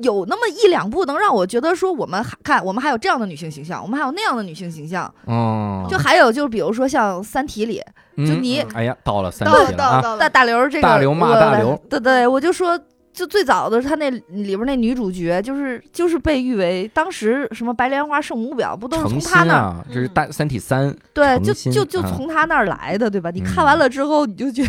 [0.04, 7.82] 有那么一两部能让我觉得说，我们还看我们还有这样的女性形象，我们还有那样的女性形象，哦，就还有就是比如说像《三体》里，
[8.18, 9.96] 嗯就你哎呀，到了三体了集了啊！
[9.96, 12.78] 大到了到了，大刘这个大刘骂大刘对对，我就说，
[13.16, 23.32] 就最早的他那里边那女主角，就是就是被誉为当时什么白莲花圣母婊，不都是从他那儿、啊，这是大《三体三》对，就就就啊从他那儿来的，对吧？
[23.32, 24.64] 你嗯看完了之后，你就觉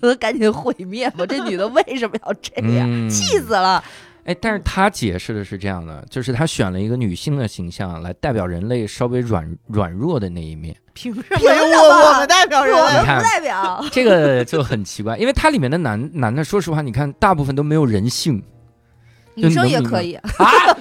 [0.00, 2.88] 得 赶紧毁灭吧，这女的为什么要这样？
[2.90, 3.84] 嗯气死了！
[4.26, 12.86] 哎，但是他解释的是这样的，就是他选了一个女性的形象来代表人类稍微软软弱的那一面，凭什凭么由什么我我们代表人是我？
[13.18, 18.42] 不代表，这个就很奇怪，因为它里面的男男的，说实话，你看大部分都没有人性
[19.36, 20.14] 女生也可以。
[20.14, 20.24] 啊，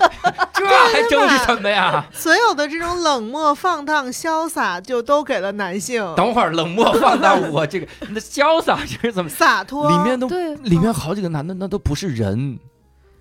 [0.53, 2.03] 这还争是什么呀？
[2.12, 6.03] 所有的这种冷漠、放荡、潇洒，就都给了男性。
[6.15, 9.29] 等会儿冷漠放荡，我这个你的潇洒 这是怎么？
[9.29, 12.58] 洒脱，里面都对，里面好几个男的那都不是人，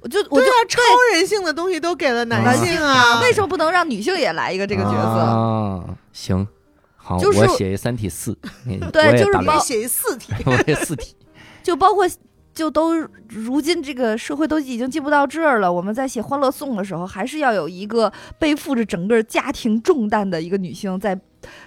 [0.04, 0.80] 我就我就超
[1.14, 4.98] 人性的东西都给了男性啊，为什么不能让女性也来一个这个角色？
[4.98, 6.46] 啊，行，
[6.96, 8.36] 好，就是我写一《三体四》，
[8.90, 11.16] 对，就是包写一四体， 我写四体，
[11.62, 12.06] 就包括。
[12.54, 12.94] 就都
[13.28, 21.18] 如今这个社会都已经进步到这儿了，我们在写《欢乐颂》的时候，还是要有一个背负着整个家庭重担的一个女性在，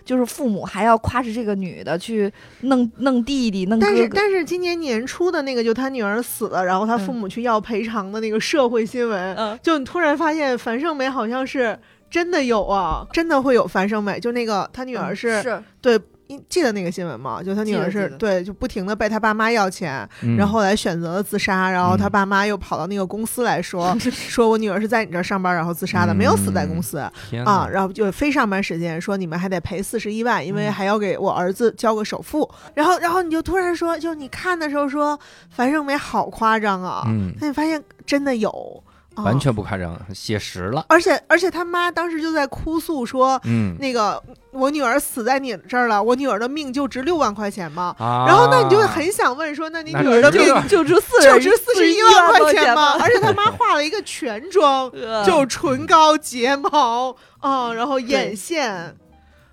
[0.06, 3.94] 就是父母还要夸着这个女的去弄弄弟弟弄哥哥。
[3.94, 11.78] 但是但是今年年初的那个，就他女儿死了，然后他父母去要赔偿的那个社会新闻，嗯，就你突然发现樊胜美好像是
[12.10, 16.00] 真的有啊，真的会有樊胜美，就那个他女儿是是对。
[16.28, 17.42] 你记得那个新闻吗？
[17.42, 37.04] 就他女儿是对，就不停的被他爸妈要钱，然后后来选择了自杀，然后他爸妈又跑到那个公司来说， 说我女儿是在你这儿上班，然后自杀的，没有死在公司啊，然后就非上班时间说你们还得赔四十一万，因为还要给我儿子交个首付，然后然后你就突然说，就你看的时候说樊胜美好夸张啊，
[37.40, 38.84] 那你发现真的有。
[39.24, 40.86] 完全不夸张，写实了。
[40.90, 47.96] 而且而且他妈当时就在哭诉说，嗯，那个我女儿死在你这儿了，我女儿的命就值六万块钱吗？
[48.00, 52.98] 然后那你就很想问说，那你女儿的命 就值四就值四十一万块钱吗？
[53.00, 54.92] 而且他妈化了一个全妆，
[55.26, 58.96] 就唇膏、睫毛啊，然后眼线。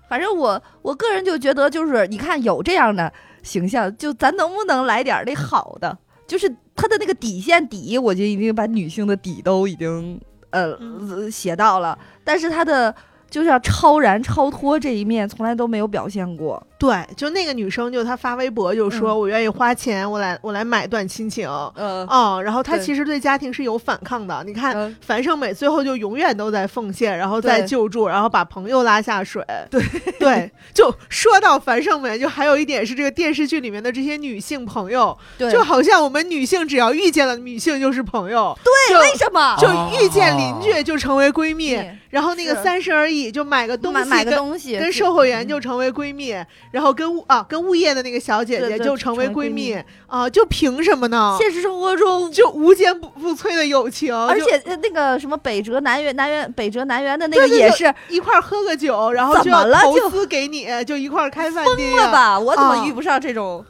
[0.07, 5.97] 反正我我个人就觉得，就是你看有这样的形象，就咱能不能来点那好的？
[6.27, 10.77] 就是他的那个底线底，我就已经把女性的底都已经呃
[11.31, 12.93] 写到了，但是他的。
[13.27, 16.65] 就是要超然超脱这一面，从来都没有表现过。
[16.77, 24.43] 对，就那个女生，就她发微博就说：“我愿意花钱，我来我来买段亲情。”嗯哦，然后她其实对家庭是有反抗的。
[24.45, 29.41] 你看樊胜美最后就永远都在奉献，然后在救助，然后把朋友拉下水。
[29.71, 29.81] 对
[30.19, 38.57] 对，就说到樊胜美，就还有一点是这个电视剧里面的这些女性朋友，就好像我们女性只要遇见了女性就是朋友。
[38.63, 39.55] 对，为什么？
[39.57, 46.35] 就遇见邻居就成为闺蜜，然后那个三十而已就买个东西，买个东西跟售货员就成为闺蜜。
[46.75, 49.73] 然后跟物啊，跟物业的那个小姐姐就成为闺蜜
[50.07, 51.37] 啊，就凭什么呢？
[51.39, 62.37] 现实生活中就无坚不不摧的友情，而且那个什么北辙南辕南辕北辙南辕的那个也是一块喝个酒，然后怎么了投资给你，就一块开饭店了吧？
[62.37, 63.63] 我怎么遇不上这种？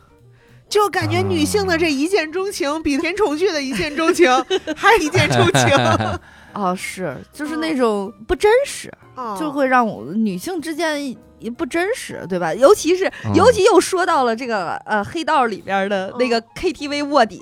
[0.67, 4.27] 就感觉女性的这一见钟情比甜宠剧的一见钟情
[4.75, 5.77] 还一见钟情。
[6.53, 8.91] 哦，是，就是那种不真实，
[9.39, 12.53] 就会让我女性之间也不真实，对吧？
[12.53, 17.41] 尤其是，尤其又说到了这个呃黑道里边的那个 KTV 卧底，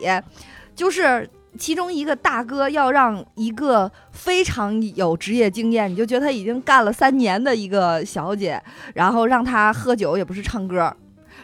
[0.75, 8.61] 就是其中一个大哥要让一个非常有职业经验，你就觉得他已经干了三年的一个小姐，
[8.93, 10.95] 然后让他喝酒也不是唱歌，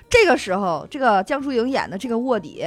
[0.09, 2.65] 这个时候这个江疏影演的这个卧底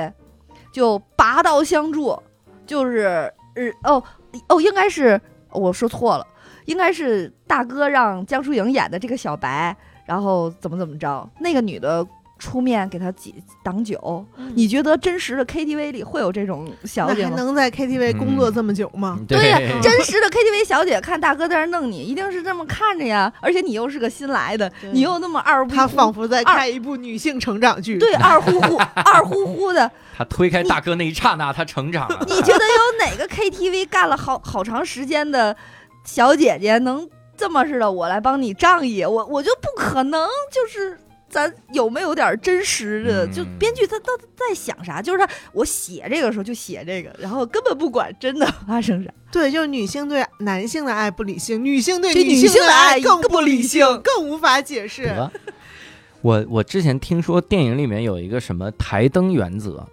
[0.72, 2.20] 就拔刀相助，
[2.66, 4.02] 就是呃哦。
[4.48, 6.26] 哦，应该是我说错了，
[6.66, 12.06] 应该是大哥让江疏影演的这个小白，然后怎么怎么着，那个女的
[12.38, 14.24] 出面给他挤挡酒。
[14.54, 17.36] 你觉得真实的 KTV 里会有这种小姐吗？
[17.36, 19.18] 能在 KTV 工作这么久吗？
[19.28, 23.32] 对呀，真实的 KTV 小姐看大哥在那弄你，一定是这么看着呀。
[23.40, 27.96] 而且你又是个新来的，你又那么二乎，他仿佛在看一部女性成长剧。
[27.98, 29.88] 对，二乎乎， 二乎乎的。
[30.14, 32.18] 他推开大哥那一刹那，他成长了。
[32.28, 35.56] 你觉得有哪个 KTV 干了好好长时间的
[36.04, 37.90] 小姐姐能这么似的？
[37.90, 40.28] 我来帮你仗义，我我就不可能。
[40.50, 43.26] 就是咱有没有点真实的？
[43.28, 45.00] 就编剧他到底在想啥？
[45.00, 49.10] 就是他我写这个时候就写这个，然后根本不管真的发生啥。
[49.30, 55.10] 对，就是女性对男性的爱不理性，女性对女性的爱更不理性，更无法解释。
[56.20, 59.86] 我我之前听说电影里面有一个什么台灯原则。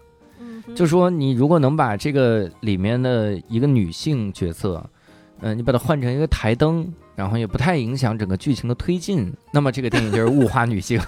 [0.76, 4.88] 就说你如果能把这个里面的一个女性角色，
[5.41, 10.99] 嗯，你把它换成一个台灯，然后也不太影响整个剧情的推进，那么这个电影就是物化女性，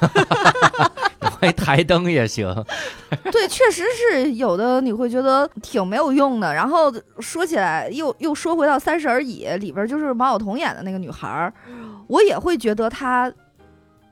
[1.20, 2.48] 换台灯也行。
[3.32, 6.54] 对，确实是有的，你会觉得挺没有用的。
[6.54, 11.52] 然后说起来，又又说回到《三十而已》里边，就是毛晓彤演的那个女孩，
[12.08, 13.32] 我也会觉得她。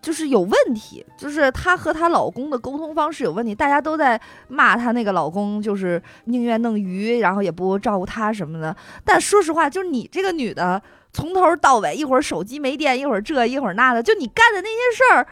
[0.01, 3.53] 就是有问题，就是她和她老公的沟通方式有问题。
[3.53, 8.75] 大家都在骂她那个老公，就是宁愿弄鱼，然后也不照顾她什么的。
[9.03, 10.81] 但说实话，就是你这个女的，
[11.11, 15.27] 从头到尾，一会儿手机没电，一会儿这，一会儿那的，就你干的那些事儿。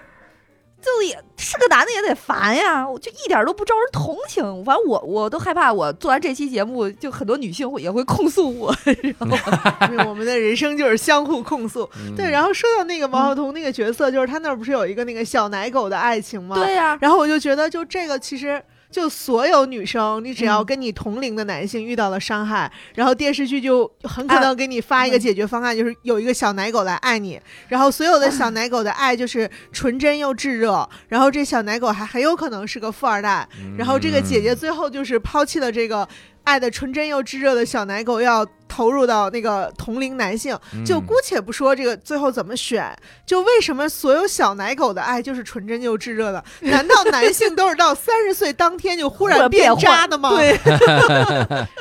[0.79, 4.43] 就也是个男的也得烦呀，我就一点都不招人同情。
[4.63, 8.73] 反正我我都害怕，我做完这期节目，就很多女性会也会控诉我。
[9.15, 11.89] 然后 我们的人生就是相互控诉。
[12.15, 16.55] 对，然后说到那个毛晓彤那个角色，就是他那儿不是有一个那个小奶狗的爱情吗？
[16.55, 16.97] 对呀。
[17.01, 20.65] 然后我就觉得，就这个其实就所有女生，你只要嗯。
[20.65, 25.19] 跟你同龄的男性遇到了伤害，然后电视剧就很可能给你发一个嗯。
[25.19, 36.07] 解决方案，就是有一个小奶狗来爱你，然后所有的小 奶狗的爱就是纯真又炙热，然后这小奶狗还很有可能是个富二代，然后这个姐姐最后就是抛弃了这个
[36.47, 40.57] 爱的纯真又炙热的小奶狗，要投入到那个同龄男性。
[40.73, 42.95] 嗯就姑且不说这个最后怎么选，
[43.25, 46.41] 就为什么所有小奶狗的爱就是纯真又炙热的？
[46.61, 50.29] 难道男性都是到 三十岁当天就忽忽然变渣的吗？
[50.29, 50.57] 对，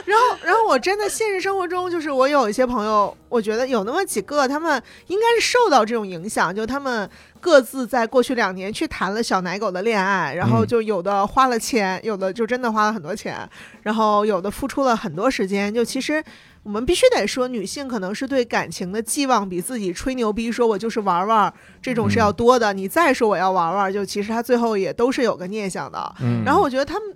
[0.04, 7.08] 然后，然后我真的现实生活中，就是我有一些朋友，我觉得有那么几个，他们应该是受到这种影响，就他们
[7.41, 13.49] 各自在过去两年去谈了小奶狗的恋爱，然后嗯就有的花了钱，有的就真的花了很多钱，
[13.82, 15.72] 然后有的付出了很多时间。
[15.72, 16.22] 就其实
[16.62, 22.72] 我们必须得说，女性可能是对感情的寄望比自己吹牛逼说我就是玩玩这种是要多的。
[22.72, 26.14] 你再说我要玩玩，就其实他最后也都是有个念想的。
[26.20, 27.14] 嗯然后我觉得他们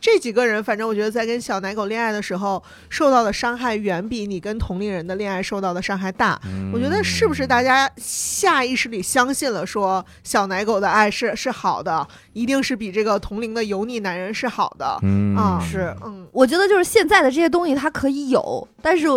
[0.00, 6.40] 这几个人，反正我觉得在跟小奶狗恋爱的时候受到的伤害，远比你跟同龄人的恋爱受到的伤害大。
[6.46, 6.70] 嗯。
[6.72, 14.98] 我觉得是不是大家下意识里相信了，说小奶狗的爱是是好的，一定是比这个同龄的油腻男人是好的？
[15.02, 15.36] 嗯。
[15.36, 15.60] 啊。
[15.60, 15.94] 是。
[16.04, 19.08] 嗯，我觉得就是现在的这些东西它可以有，但是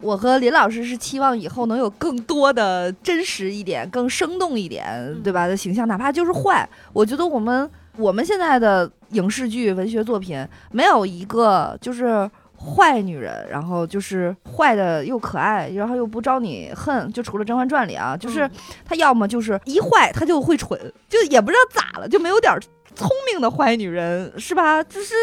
[0.00, 5.46] 我和林老师是期望以后能有更多的真实一点、更生动一点，对吧？
[5.46, 12.30] 的形象，哪怕就是坏，我觉得我们我们现在的影视剧、文学作品没有一个就是。
[12.56, 17.12] 坏女人，然后就是坏的又可爱，然后又不招你恨。
[17.12, 18.50] 就除了《甄嬛传》里啊，就是嗯
[18.86, 22.58] 她要么就是一坏，她就会蠢，就也不知道咋了，就没有点
[22.94, 24.82] 聪明的坏女人，是吧？
[24.82, 25.14] 就是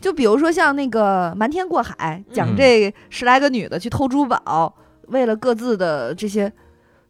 [0.00, 4.74] 就比如说像那个《瞒天过海》，讲嗯这十来个女的去偷珠宝，
[5.08, 6.50] 为了各自的这些，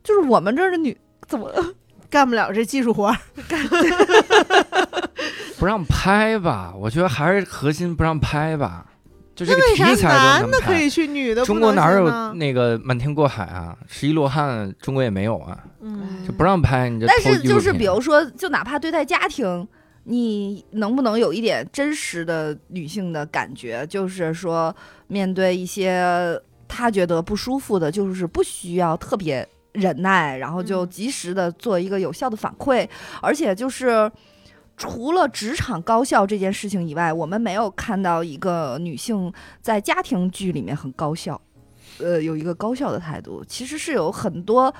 [0.02, 0.96] 就是我们这儿的女
[1.28, 1.48] 怎么
[2.10, 3.16] 干不了这技术活儿。
[5.64, 6.74] 不让拍吧？
[6.76, 8.84] 我觉得还是核心不让拍吧。
[9.34, 10.50] 就这个为啥题材男。
[10.50, 13.74] 的可以去，女的中国能哪有那个瞒天过海啊？
[13.88, 19.66] 十一罗汉中国也没有啊，嗯就不让拍，你就但是就是比如说，就哪怕对待家庭，
[20.02, 23.86] 你能不能有一点真实的女性的感觉？
[23.86, 26.38] 就是说，面对一些
[26.68, 32.86] 她觉得不舒服的，就是不需要特别忍耐，然后就嗯及时的做一个有效的反馈，
[33.22, 34.12] 而且就是。
[34.76, 41.40] 除了职场高效这件事情以外，我们没有看到一个女性在家庭剧里面很高效，
[41.98, 43.44] 呃，有一个高效的态度。
[43.46, 44.74] 其实是有很多，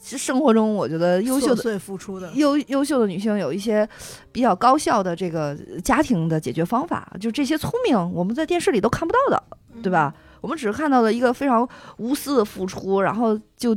[0.00, 3.88] 其实生活中我觉得优秀的付出的，优优秀的女性有一些
[4.32, 9.42] 比较高效的这个家庭的解决方法，就这些聪明，我们在电视里都看不到的，
[9.82, 10.12] 对吧？
[10.40, 11.68] 我们只是看到了一个非常
[11.98, 13.76] 无私的付出，然后就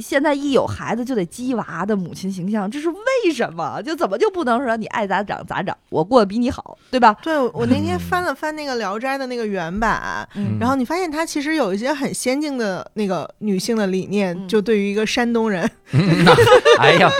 [0.00, 3.80] 现在一有孩子就得鸡娃的母亲形象，这是为什么？
[3.82, 7.16] 就怎么就不能说你爱咋长咋长，我过得比你好，对吧？
[7.22, 14.48] 对，我那天嗯翻了翻那个《聊斋》的那个原版，嗯然后你发现他其实有一些很先进的那个女性的理念，嗯。
[14.48, 16.32] 就对于一个山东人，嗯呐
[16.80, 17.10] 哎呀，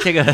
[0.00, 0.24] 这个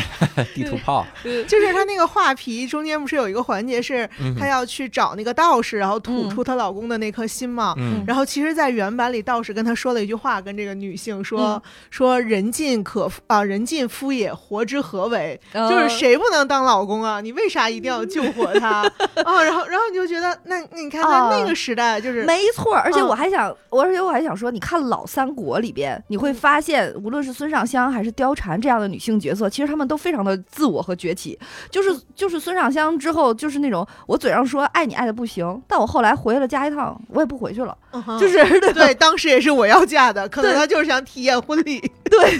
[0.53, 1.05] 地图炮，
[1.47, 6.29] 就是他那个画皮中间不是有一个环节是嗯她要去找那个道士，然后吐嗯。
[6.29, 7.73] 出她老公的那颗心嘛。
[7.95, 15.39] 嗯然后其实，在原版里，道士跟他说了一句话，跟这个女性说、嗯说人尽可夫啊，人尽夫也，活之何为？
[15.53, 17.21] 嗯就是谁不能当老公啊？
[17.21, 18.81] 你为啥一定要救活他
[19.23, 19.43] 啊？
[19.43, 31.37] 然后，然后你就觉得，那那你看在啊那个时代，就是没错，而且嗯我还想，我而且我还想说，你看老三国里边，你会发现，无论是孙尚香还是貂蝉这样的女性角色，其实她们都非常的自我和崛起。
[31.69, 37.75] 就是就是孙尚香之后，就是那种我嘴上说爱你爱的不行，但我后来回了家一趟，我也不回去了，
[38.07, 41.79] 嗯就是对对，当时也是我要嫁的，可能他就是想体验婚礼。
[42.09, 42.39] 对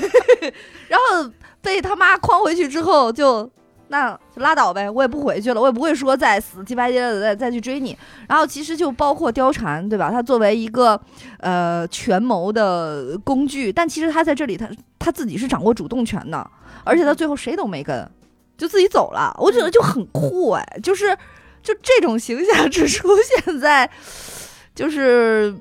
[0.88, 1.30] 然后
[1.62, 3.50] 被他妈诓回去之后就。
[3.88, 7.96] 那就拉倒呗，我也不回去了，我也不会说再死乞白赖的再再去追你。
[8.28, 10.10] 然后其实就包括貂蝉，对吧？
[10.10, 11.00] 她作为一个
[11.38, 16.50] 呃权谋的工具，但其实她在这里，她她自己是掌握主动权的，
[16.84, 18.10] 而且她最后谁都没跟，
[18.58, 19.32] 就自己走了。
[19.40, 21.16] 我觉得就很酷哎，就是
[21.62, 23.08] 就这种形象只出
[23.46, 23.88] 现在，
[24.76, 25.56] 就是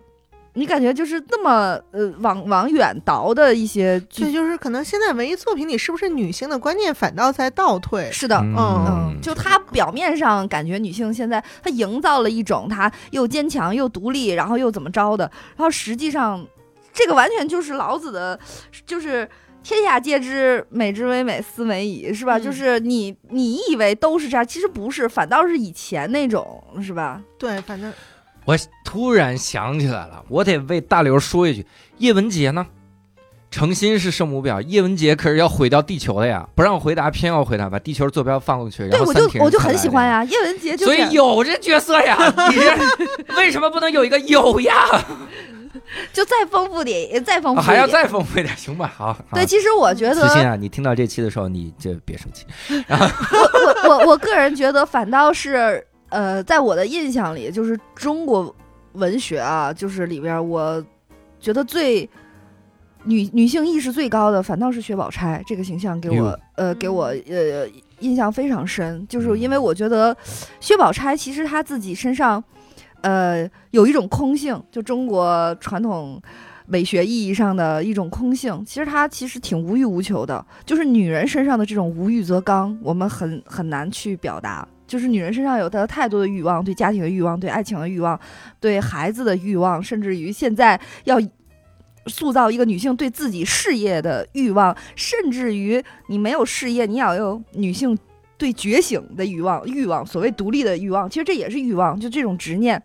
[0.54, 8.10] 你感觉就是那么呃往往远倒的一些剧对就是可能现在文艺作品里是不是女性的观念反倒在倒退？
[8.12, 16.44] 是的，嗯嗯，就她表面上感觉女性现在她营造了一种她又坚强又独立，然后又怎么着的，然后实际上
[16.92, 18.38] 这个完全就是老子的，
[18.84, 19.26] 就是。
[19.66, 22.36] 天下皆知美之为美，斯为矣，是吧？
[22.36, 27.18] 嗯就是你，你以为都是这样，其实不是，反倒是以前那种，是吧？
[27.38, 27.90] 对，反正
[28.44, 31.66] 我突然想起来了，我得为大刘说一句：
[31.98, 32.66] 叶文洁呢？
[33.50, 36.44] 诚心是圣母婊，叶文洁可是要毁掉地球的呀！
[36.56, 38.88] 不让回答，偏要回答，把地球坐标放过去。
[38.90, 42.16] 对，我就我就很喜欢呀，叶文洁就所以有这角色呀，
[42.50, 42.74] 你这
[43.38, 44.74] 为什么不能有一个有呀？
[46.12, 48.92] 就再丰富点，再丰富，还要再丰富一点，行吧？
[48.96, 49.16] 好。
[49.32, 52.44] 对，其实我觉得，慈心啊，你听到这期的时候，你就别生气。
[52.90, 58.54] 我我我我个人觉得，反倒是呃，在我的印象里，就是中国
[58.92, 60.84] 文学啊，就是里边，我
[61.40, 62.08] 觉得最。
[63.06, 70.16] 女女性意识最高的反倒是薛宝钗这个形象给我呃给我呃印象非常深，就是因为我觉得
[70.58, 72.42] 薛宝钗其实她自己身上
[73.02, 76.18] 呃有一种空性，就中国传统
[76.64, 88.18] 美学意义上的一种空性，其实她其实挺无欲无求的，就是女人身上的这种无欲则刚，我们很很难去表达，就是女人身上有她的太多的欲望，对家庭的欲望，对爱情的欲望，
[88.60, 91.18] 对孩子的欲望，甚至于现在要。
[92.06, 97.98] 塑造一个女性对自己事业的欲望，甚至于你没有事业，你要有女性
[98.36, 102.82] 对觉醒的欲望，欲望所谓独立的欲望，其实这也是欲望，就这种执念。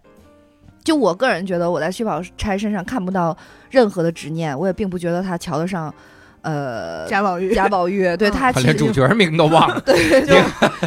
[0.86, 3.38] 就我个人觉得，我在薛宝钗身上看不到
[3.70, 5.94] 任何的执念，我也并不觉得她瞧得上。
[6.42, 9.80] 呃，贾宝玉，贾宝玉，对他连主角名都忘了。
[9.86, 10.34] 对， 就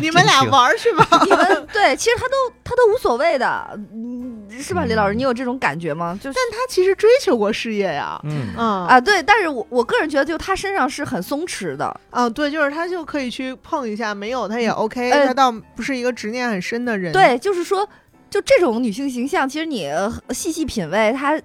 [0.00, 1.06] 你们俩玩去吧。
[1.24, 2.34] 你们对，其实他都
[2.64, 5.14] 他都无所谓的，嗯，是吧，李老师？
[5.14, 6.18] 你有这种感觉吗？
[6.22, 9.22] 就是但他其实追求过事业呀，嗯啊，对。
[9.22, 17.12] 但是我我个人觉得，就他身上是很松弛的啊，对，就是他就可以去碰一下，没有他也 OK，他倒不是一个执念很深的人。
[17.12, 17.86] 对，就是说，
[18.30, 19.90] 就这种女性形象，其实你
[20.30, 21.38] 细细品味，她。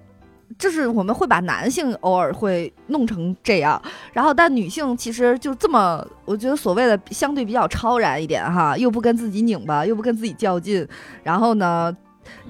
[0.58, 3.80] 就是我们会把男性偶尔会弄成这样，
[4.12, 10.86] 然后但女性其实就这么，我觉得所谓的相对比较超然一点哈，又不跟自己拧巴，又不跟自己较劲，
[11.22, 11.96] 然后呢，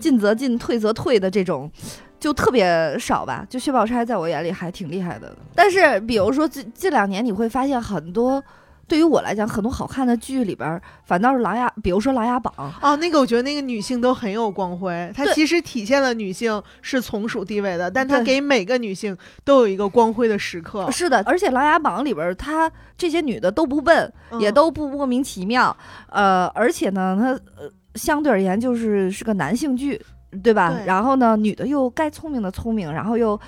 [0.01, 1.71] 进则进，退则退的这种，
[2.19, 3.47] 就特别少吧。
[3.49, 8.43] 就薛宝钗在我眼里还挺厉害的，但是比如说近近两年你会发现很多。
[8.89, 20.91] 对于我来讲，很多好看的剧里边，反倒是《琅琊》，比如说《琅琊榜》啊，那个我觉得那个女性都很有光辉，它其实体现了女性是从属地位的，但它给每个女性都有一个光辉的时刻。
[20.91, 24.11] 是的，而且《琅琊榜》里边，她这些女的都不笨，
[24.41, 25.77] 也都不莫名其妙，
[26.09, 27.33] 呃，而且呢，她
[27.63, 30.01] 呃相对而言就是是个男性剧，
[30.43, 30.75] 对吧？
[30.87, 33.39] 然后呢，女的又该聪明的聪明，然后又。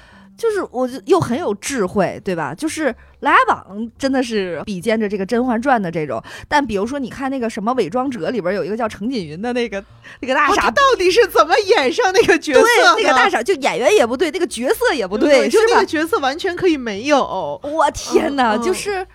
[0.41, 2.55] 就是我就又很有智慧，对吧？
[2.55, 2.86] 就是
[3.20, 3.66] 《琅琊榜》
[3.99, 6.22] 真的是比肩着这个《甄嬛传》的这种。
[6.49, 9.84] 但比如说，你看那个什么《伪装者》里边有一个叫程锦云的那个
[10.20, 12.62] 那个大傻，他到底是怎么演上那个角色？
[12.62, 17.61] 对，那个大傻就演员也不对，那个角色也不对，就那个角色完全可以没有。
[17.62, 19.07] 我天哪，就是。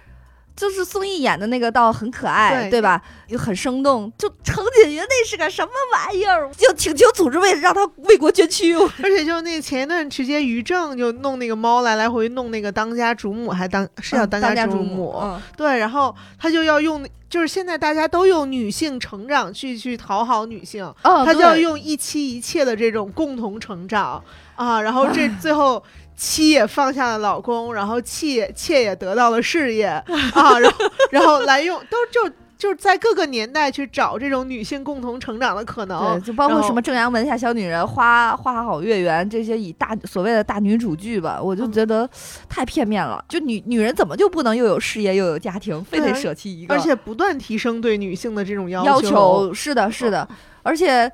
[0.56, 3.02] 就是宋轶演的那个倒很可爱，对吧？
[3.28, 4.12] 又很生动。
[4.18, 6.50] 就程锦云那是个什么玩意儿？
[6.54, 8.74] 就请求组织为让他为国捐躯。
[8.76, 15.22] 而且就那前一段时间于正就弄那个猫来来回弄那个当家主母，还当是要当家主母。
[15.58, 24.24] 对，然后他就要用，就是现在大家都用女性成长去去讨好女性，他就要用一妻一妾的这种共同成长
[24.56, 24.82] 啊。
[24.82, 25.84] 然后这最后。
[26.16, 29.86] 妻也放下了老公，然后妾妾也得到了事业
[30.34, 30.78] 啊，然后
[31.12, 42.10] 然后来用都就就是在各个年代去找这种女性共同成长的可能，就包括什么正阳门下小女人、花花好月圆这些以大所谓的大女主剧吧，我就觉得
[42.48, 43.24] 太片面了。
[43.28, 46.74] 就女女人怎么就不能又有事业又有家庭，非得舍弃一个？
[46.74, 50.28] 而且不断提升对女性的这种要求，是的，是的，
[50.64, 51.12] 而且。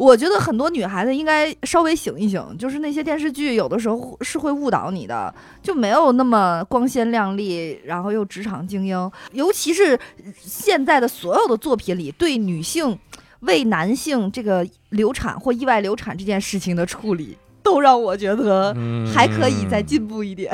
[0.00, 5.32] 我觉得很多女孩子应该稍微醒一醒，就是那些电视剧有的时候是会误导你的，
[5.62, 9.12] 就没有那么光鲜亮丽，然后又职场精英。
[9.32, 10.00] 尤其是
[10.40, 12.98] 现在的所有的作品里，对女性
[13.40, 18.74] 为男性这个流产或意外流产这件事情的处理，都让我觉得
[19.14, 20.50] 还可以再进步一点。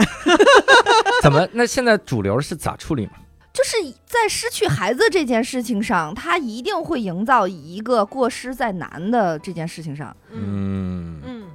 [1.23, 1.47] 怎么？
[1.53, 3.13] 那现在主流是咋处理嘛？
[3.57, 11.47] 就是在失去孩子这件事情上，他一定会营造一个过失在男的这件事情上，嗯嗯，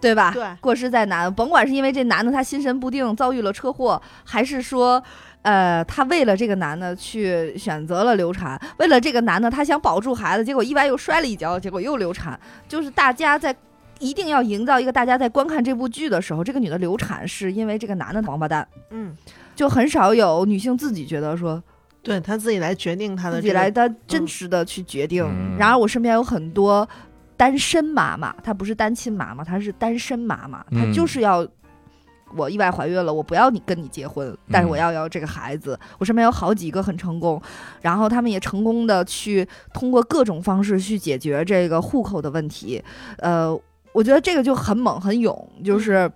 [0.00, 0.32] 对吧？
[0.32, 5.00] 对，过失在男，甭管是因为这男的他心神不定遭遇了车祸，还是说，
[5.42, 12.36] 呃，他为了这个男的去选择了流产，为了这个男的他想保住孩子，结果意外又摔了一跤，结果又流产。
[12.66, 13.54] 就是大家在
[14.00, 19.16] 一定要营造一个大家在观看这部剧的时候，这个女的流产是因为这个男的王八蛋，嗯。
[19.54, 21.62] 就很少有女性自己觉得说，
[22.02, 25.24] 对她自己来决定她的，自己来的真实的去决定。
[25.58, 26.88] 然而我身边有很多
[27.36, 31.46] 单身妈妈，她不是单亲妈妈，她是单身妈妈，她就是要
[32.36, 35.78] 我意外怀孕了，我不要你跟你结婚，但是我要要这个孩子。
[35.98, 37.40] 我身边有好几个很成功，
[37.80, 42.82] 然后他们也成功的去通过各种方式去解决这个户口的问题。
[43.18, 43.56] 呃，
[43.92, 46.10] 我觉得这个就很猛很勇，就是。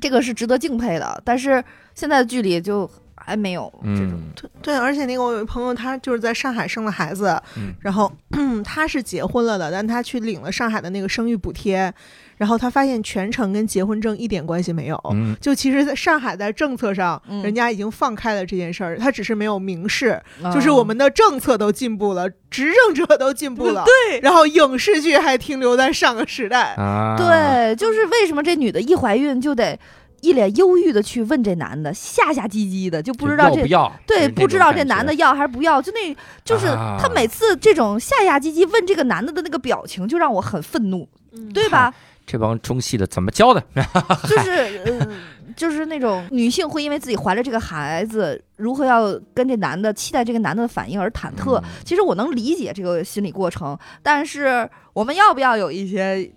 [0.00, 1.22] 这个是值得敬佩的。
[1.24, 1.62] 但是
[1.94, 4.12] 现在的距离就还没有这种。
[4.14, 8.10] 嗯对对，而且那个我有一朋友，他就是在上海生了孩子，嗯然后
[8.64, 11.92] 他是结婚了的，但他去领了上海的那个生育补贴，
[12.38, 14.98] 然后他发现全程跟结婚证一点关系没有。
[15.12, 26.74] 嗯就其实，在上海在政策上，嗯人家已经放开了这件事儿，他只是没有明示，啊就是我们的政策都进步了，执政者都进步了， 对然后影视剧还停留在上个时代。
[26.76, 29.78] 啊，对，就是为什么这女的一怀孕就得
[30.24, 33.92] 一脸忧郁的去问这男的，下下唧唧的，就不知道这不要？
[34.06, 41.92] 对，不知道这男的要还是不要，就那，就是啊他每次这种下下唧唧问这个男的的那个表情，就让我很愤怒，嗯对吧？
[42.26, 43.62] 这帮中戏的怎么教的？
[44.26, 44.50] 就是，
[44.86, 45.08] 呃，
[45.54, 51.58] 就是那种女性会因为自己怀了这个孩子，如何要跟这男的期待这个男的反应而忐忑。
[51.60, 56.32] 嗯其实我能理解这个心理过程，但是我们要不要有一些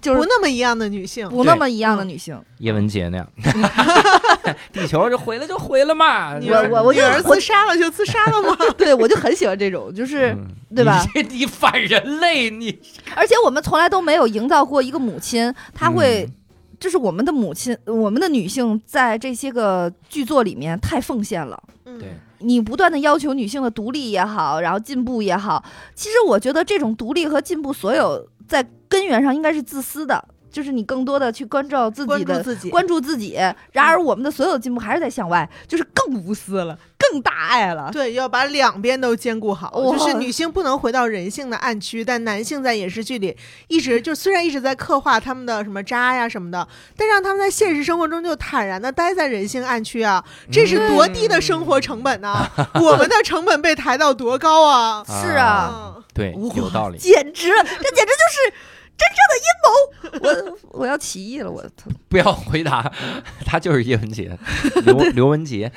[0.00, 2.40] 就是不那么一样的女性，不那么一样的女性？
[2.58, 3.28] 叶文洁那样，
[4.72, 6.34] 地球就毁了就毁了嘛。
[6.34, 8.56] 我我我女儿就我自杀了就自杀了嘛？
[8.76, 10.30] 对我就很喜欢这种，就是。
[10.32, 11.04] 嗯对吧？
[11.16, 12.78] 你你反人类，你
[13.16, 16.32] 而且我们从来都没有营造过一个母亲，她会，嗯
[16.78, 21.60] 就是我们的母亲，我们的女性在这些个剧作里面太奉献了。
[21.86, 25.60] 嗯对你不断的要求女性的独立也好，然后进步也好，
[25.92, 32.16] 其实我觉得这种独立和进步，所有在根源上应该是自私的，就是你更多的去关照自己的。
[32.16, 33.38] 关注自己，关注自己，
[33.72, 37.90] 然而我们的所有进步还是在向外，就是更无私了，更大爱了。
[37.92, 43.36] 对，要把两边都兼顾好，哇就是女性不能回到人性的暗区，但男性在影视剧里
[43.68, 55.04] 一直就虽然一直在刻画他们的什么渣呀什么的，但让他们在现实生活中就坦然的待在人性暗区啊，这是多低的生活成本呢、我们的成本被抬到多高啊！
[55.06, 56.98] 是啊，嗯对，有道理。
[56.98, 58.52] 简直，这简直就是
[59.00, 60.70] 真正的阴谋！
[60.72, 61.90] 我我要起义了，我操！
[62.08, 62.92] 不要回答，
[63.46, 64.36] 他就是叶文洁，
[64.84, 65.70] 刘 刘文杰。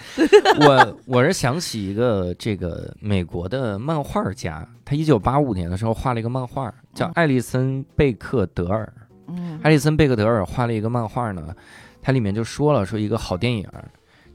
[0.59, 8.91] 我我是想起一个这个美国的漫画家，他一九八五年的时候画了一个漫画，叫艾利森贝克德尔。
[9.27, 11.55] 嗯艾利森贝克德尔画了一个漫画呢，
[12.01, 13.65] 它里面就说了，说一个好电影，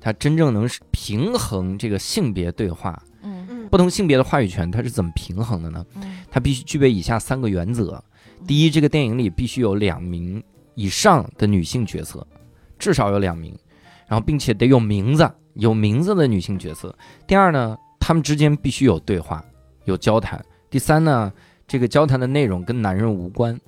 [0.00, 5.84] 它真正能平衡这个性别对话，嗯嗯不同性别的话语权，它是怎么平衡的呢？
[5.96, 8.02] 嗯它必须具备以下三个原则：
[8.46, 10.42] 第一，这个电影里必须有两名
[10.74, 12.26] 以上的女性角色，
[12.78, 13.56] 至少有两名，
[14.06, 16.94] 然后并且得有名字，有名字的女性角色。
[17.26, 19.44] 第二呢，他们之间必须有对话，
[19.84, 20.42] 有交谈。
[20.70, 21.32] 第三呢，
[21.66, 23.58] 这个交谈的内容跟男人无关。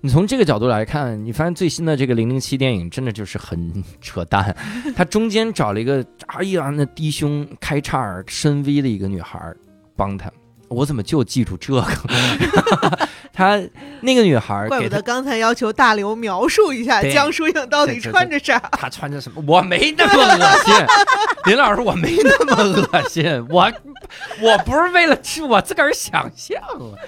[0.00, 4.56] 你从这个角度来看，你发现最新的这个零零七电影真的就是很 扯淡。
[4.94, 9.52] 他中间找了一个哎呀那低胸开叉深 V 的一个女孩
[9.96, 10.30] 帮他，
[10.68, 11.84] 我怎么就记住这个？
[13.38, 13.56] 他
[14.00, 18.58] 那个女孩怪不得刚才要求大刘描述一下江疏影到底穿着啥。
[18.72, 19.40] 她穿着什么？
[19.46, 20.74] 我没那么恶心，
[21.46, 23.72] 林老师，我没那么恶心，我
[24.42, 26.98] 我不是为了吃，我自个儿想象了。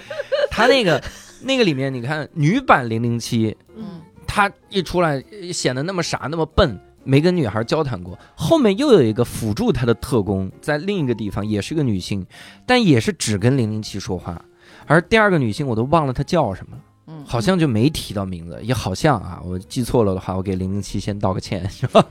[0.49, 1.03] 他那个
[1.41, 5.21] 那个里面，你看女版零零七，嗯她一出来
[5.51, 8.17] 显得那么傻那么笨，没跟女孩交谈过。
[8.35, 12.25] 后面又有一个辅助她的特工，在另一个地方也是个女性，
[12.65, 14.41] 但也是只跟零零七说话。
[14.91, 16.83] 而第二个女性我都忘了她叫什么了。
[17.07, 22.05] 嗯，好像就没提到名字，也好像啊，我记错了的话，我给零零七先道个歉， 是吧？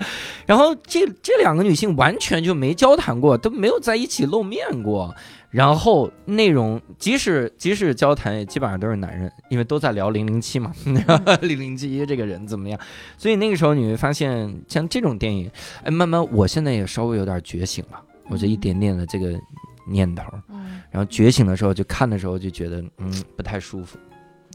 [0.46, 5.14] 然后这这两个女性完全就没交谈过，都没有在一起露面过，
[5.48, 10.72] 然后内容即使即使交谈，也基本上都是男人，因为都在聊零零七嘛，
[11.40, 12.78] 零零七这个人怎么样？
[13.16, 15.48] 所以那个时候你会发现，像这种电影，
[15.84, 19.38] 哎，慢慢我现在也稍微有点觉醒了，我这一点点的这个
[19.90, 20.80] 念头，嗯。
[20.90, 23.98] 然后觉醒的时候就看的时候就觉得，嗯，不太舒服，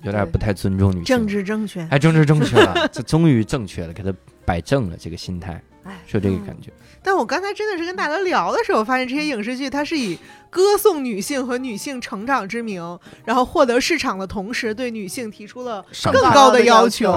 [0.03, 1.03] 有点不太尊重女性。
[1.03, 4.13] 政治正确，哎，政治正确了， 这终于正确了，给他
[4.45, 6.71] 摆正了这个心态，哎，是这个感觉。
[7.01, 10.17] 但我刚才真的是跟大家聊的时候，发现这些影视剧它是以
[10.49, 17.11] 歌颂女性和女性成长之名，然后获得市场的同时，对女性提出了更高高的要求。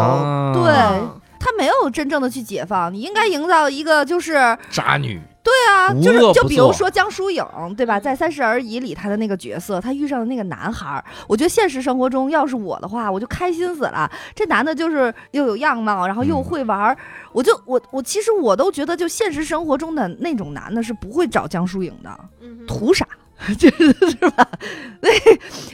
[0.55, 0.73] 对。
[0.73, 4.35] 嗯他没有真正的去解放，你应该营造一个就是
[4.71, 7.43] 渣女，对啊，就是就比如说江疏影，
[7.75, 7.99] 对吧？
[7.99, 14.11] 在《三十而已》里，她的那个角色，她遇上的那个男孩儿，我觉得现实生活中要是我的话，我就开心死了。
[14.35, 16.97] 这男的就是又有样貌，然后又嗯会玩儿，
[17.33, 22.11] 我就我我其实我都觉得，就现实生活中的那种男的是不会找江疏影的，
[22.67, 23.07] 图啥？
[23.57, 24.49] 就是是吧？
[25.01, 25.09] 那，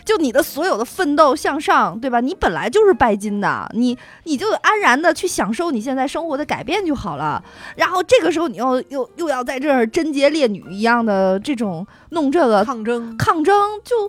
[0.04, 2.20] 就你的所有的奋斗向上，对吧？
[2.20, 7.42] 你本来就是拜金的，你你就安然的去享受你现在生活的改变就好了。
[7.76, 14.08] 然后这个时候你又又又要在这儿贞洁烈女一样的这种弄这个抗争，抗争，就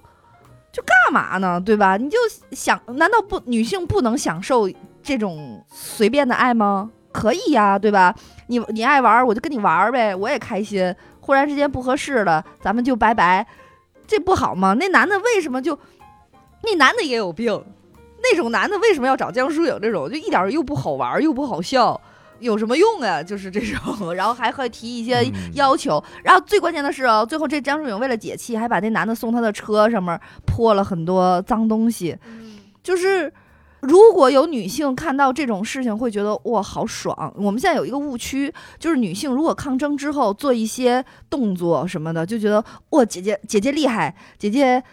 [0.71, 1.59] 就干嘛呢？
[1.59, 1.95] 对吧？
[1.95, 2.17] 你就
[2.51, 4.69] 想，难道不女性不能享受
[5.01, 6.91] 这种随便的爱吗？
[7.13, 8.13] 可以呀，对吧？
[8.47, 10.93] 你你爱玩，我就跟你玩呗，我也开心。
[11.25, 13.47] 忽然之间不合适了，咱们就拜拜，
[14.05, 14.75] 这不好吗？
[14.79, 15.77] 那男的为什么就？
[16.61, 17.65] 那男的也有病，
[18.21, 20.07] 那种男的为什么要找江疏影这种？
[20.07, 21.99] 就一点又不好玩又不好笑，
[22.37, 23.21] 有什么用啊？
[23.25, 26.03] 就是这种，然后还会提一些要求。
[26.23, 32.15] 然后最关键的是哦，最后这江疏影为了解气，还把那男的送他的车上面泼了很多脏东西，
[32.83, 33.33] 就是。
[33.81, 37.33] 如果有女性看到这种事情，会觉得哇好爽。
[37.37, 44.83] 我们现在有一个误区，就是女性如果抗争之后做一些动作什么的，就觉得哇姐姐姐姐厉害，姐姐，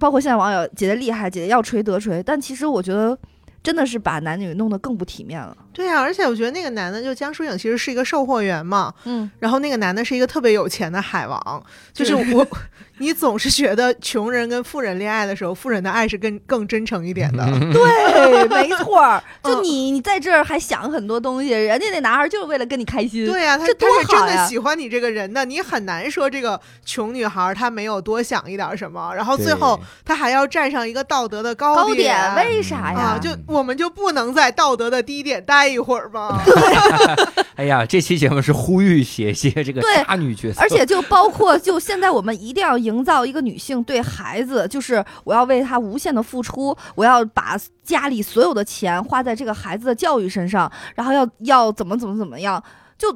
[0.00, 2.22] 包括现在网友姐姐厉害，姐姐要锤得锤。
[2.22, 3.18] 但其实我觉得。
[3.60, 5.54] 真的是把男女弄得更不体面了。
[5.78, 8.92] 对啊，而且我觉得那个男的就江疏影，其实是一个售货员嘛。
[9.04, 9.30] 嗯。
[9.38, 12.44] 然后那个男的是一个特别有钱的海王，就是我，
[12.98, 17.46] 你总是觉得穷人跟富人恋爱的时候，富人的爱是更更真诚一点的。
[17.72, 19.22] 对，没错。
[19.44, 23.24] 就你，你在这儿还想很多东西，人家那男孩就是为了跟你开心。
[23.24, 33.16] 对呀，他他是真的喜欢你这个人的，你很难说这个穷女孩她没有多想一点什么，然后最后她还要站上一个道德的高点，为啥呀？
[33.22, 33.30] 就。
[33.46, 36.40] 我们就不能在道德的低点待一会儿吗？
[37.56, 52.62] 哎呀，这期节目是呼吁写一些这个渣女角色，而且就包括就现在我们一定要营造一个女性对孩子，就是我要为她无限的付出，我要把家里所有的钱花在这个孩子的教育身上，然后要要怎么怎么怎么样。
[52.96, 53.08] 就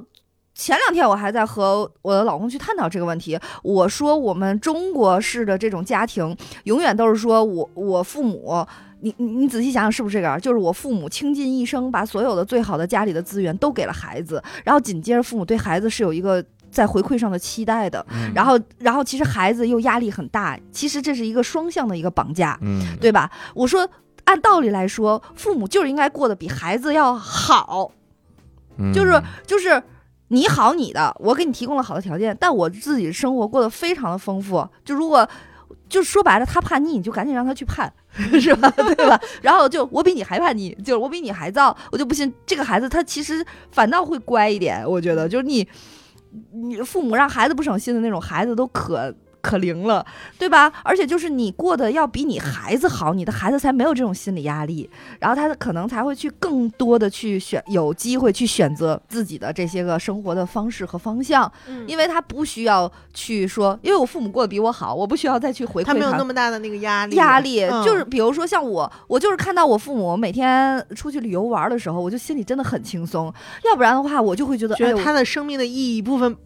[0.54, 8.66] 前两天我还在和我的老公去探讨这个问题，我说我们中国式的这种家庭，永远都是说我我父母。
[9.02, 10.38] 你你你仔细想想是不是这个？
[10.38, 22.58] 就是我父母倾尽一生，把所有的最好的家里的资源都给了孩子，然后紧接着父母对孩子是有一个在回馈上的期待的，然后然后其实孩子又压力很大，其实这是一个双向的一个绑架，
[23.00, 23.30] 对吧？
[23.54, 23.88] 我说
[24.24, 27.90] 按道理来说，父母就是应该过得比孩子要好，
[28.94, 29.82] 就是就是
[30.28, 35.28] 你好你的，我给你提供了好的条件，但我自己生活过得非常的丰富，就如果。
[35.88, 37.92] 就说白了，他叛逆，你就赶紧让他去叛，
[38.40, 38.68] 是吧？
[38.70, 39.20] 对吧？
[39.40, 44.84] 然后就我比你还叛逆，就是我比你还躁，我就不信这个孩子他其实反倒会乖一点。
[44.88, 45.66] 我觉得就是你，
[46.52, 49.14] 你父母让孩子不省心的那种孩子都可。
[49.42, 50.06] 可灵了，
[50.38, 50.72] 对吧？
[50.84, 54.88] 而且就是你过得要比你孩子好，你的孩子才没有这种心理压力，
[55.18, 67.16] 然后他可能才会去更多的去选，有机会去选择自己的这些个生活的方式和方向，嗯因为他不需要去说，因为我父母过得比我好，我不需要再去回馈他，没有那么大的那个压力。
[67.16, 73.32] 压力就是比如说像我，我就是看到我父母每天出去旅游玩的时候，我就心里真的很轻松，
[73.64, 76.36] 要不然的话，我就会觉得，觉得他的生命的意义部分。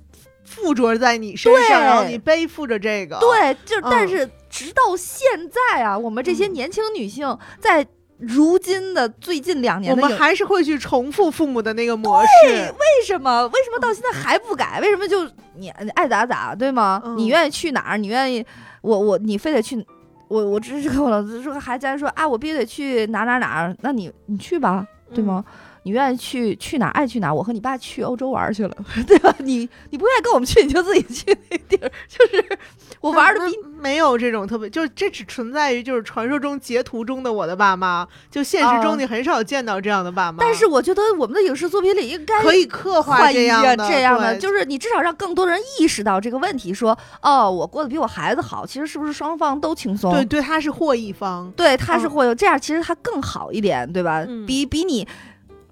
[0.57, 3.19] 附着在你身上，然后你背负着这个。
[3.19, 7.87] 对，就但是直到现在啊，我们这些年轻女性在
[8.19, 12.49] 如今的最近两年，我们还是会去重复父母的那个模式。
[12.49, 13.47] 为什么？
[13.49, 14.81] 为什么到现在还不改？
[14.81, 17.03] 为什么就你爱咋咋，对吗？
[17.17, 17.99] 你愿意去哪儿？
[17.99, 18.45] 你愿意
[18.81, 19.85] 我我你非得去？
[20.29, 23.73] 我我只是跟我老子说，还在说啊，我必须得去哪哪哪？
[23.83, 24.85] 那你你去吧，
[25.15, 25.45] 对吗？
[25.87, 28.77] 你愿意去去哪爱去哪，我和你爸去欧洲玩去了，
[29.07, 29.33] 对吧？
[29.39, 29.59] 你
[29.91, 31.89] 你不愿意跟我们去，你就自己去那地儿。
[32.11, 32.59] 就是
[33.01, 40.39] 我玩的比没有这种特别，就是这只存在于就是传说中截图中的我的爸妈，就现实中你很少见到这样的爸妈。
[40.41, 50.13] 但是我觉得我们的影视作品里应该可以刻画这样的，这样的就是你至少让更多人意识到这个问题，说哦，我过得比我孩子好，其实是不是双方都轻松？
[50.13, 54.27] 对对，他是获益方，对他是获益，这样其实他更好一点，对吧？
[54.49, 55.07] 比比你。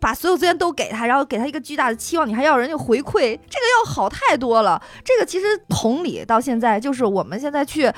[0.05, 4.79] 把所有资源都给他，然后给他一个巨大的期望，你还要人家回馈，这个要好太多了。
[5.03, 7.91] 这个其实同理到现在，就是我们现在去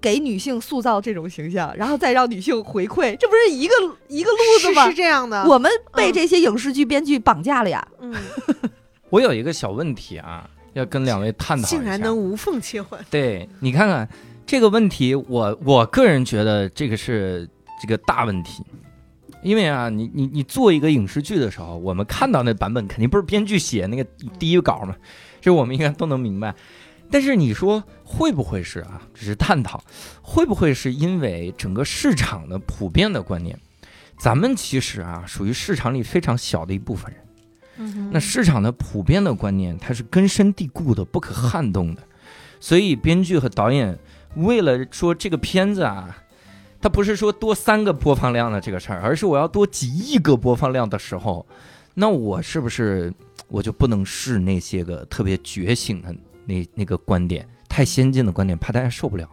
[0.00, 3.74] 给女性塑造这种形象，然后再让女性回馈，这不是一个
[4.08, 4.88] 一个路子吗？
[4.90, 7.86] 是这样的，我们被这些影视剧编剧绑架了呀。
[8.00, 8.12] 嗯，
[9.10, 11.76] 我有一个小问题啊，要跟两位探讨一下。
[11.76, 12.98] 竟然能无缝切换？
[13.08, 14.08] 对你看看
[14.44, 17.48] 这个问题，我我个人觉得这个是
[17.80, 18.64] 这个大问题。
[19.42, 24.04] 因为啊，你你你做一个影视剧的时候，我们看到那版本肯定不是编剧写那个
[24.38, 24.94] 第一稿嘛，
[25.40, 26.54] 这我们应该都能明白。
[27.10, 29.02] 但是你说会不会是啊？
[29.12, 29.82] 只是探讨，
[30.22, 33.58] 会不会是因为整个市场的普遍的观念？
[34.16, 37.24] 咱们其实啊，属于市场里非常小的一部分人。
[37.78, 38.10] 嗯。
[38.12, 42.02] 那市场的普遍的观念，它是根深蒂固的、不可撼动的。
[42.60, 43.98] 所以编剧和导演
[44.36, 46.16] 为了说这个片子啊。
[46.82, 51.46] 他不是说多三个播放量的这个事儿，而是我要多几亿个播放量的时候，
[51.94, 53.14] 那我是不是
[53.46, 56.12] 我就不能试那些个特别觉醒的
[56.44, 59.28] 那那个观点，太先进的观点，怕大家受不了？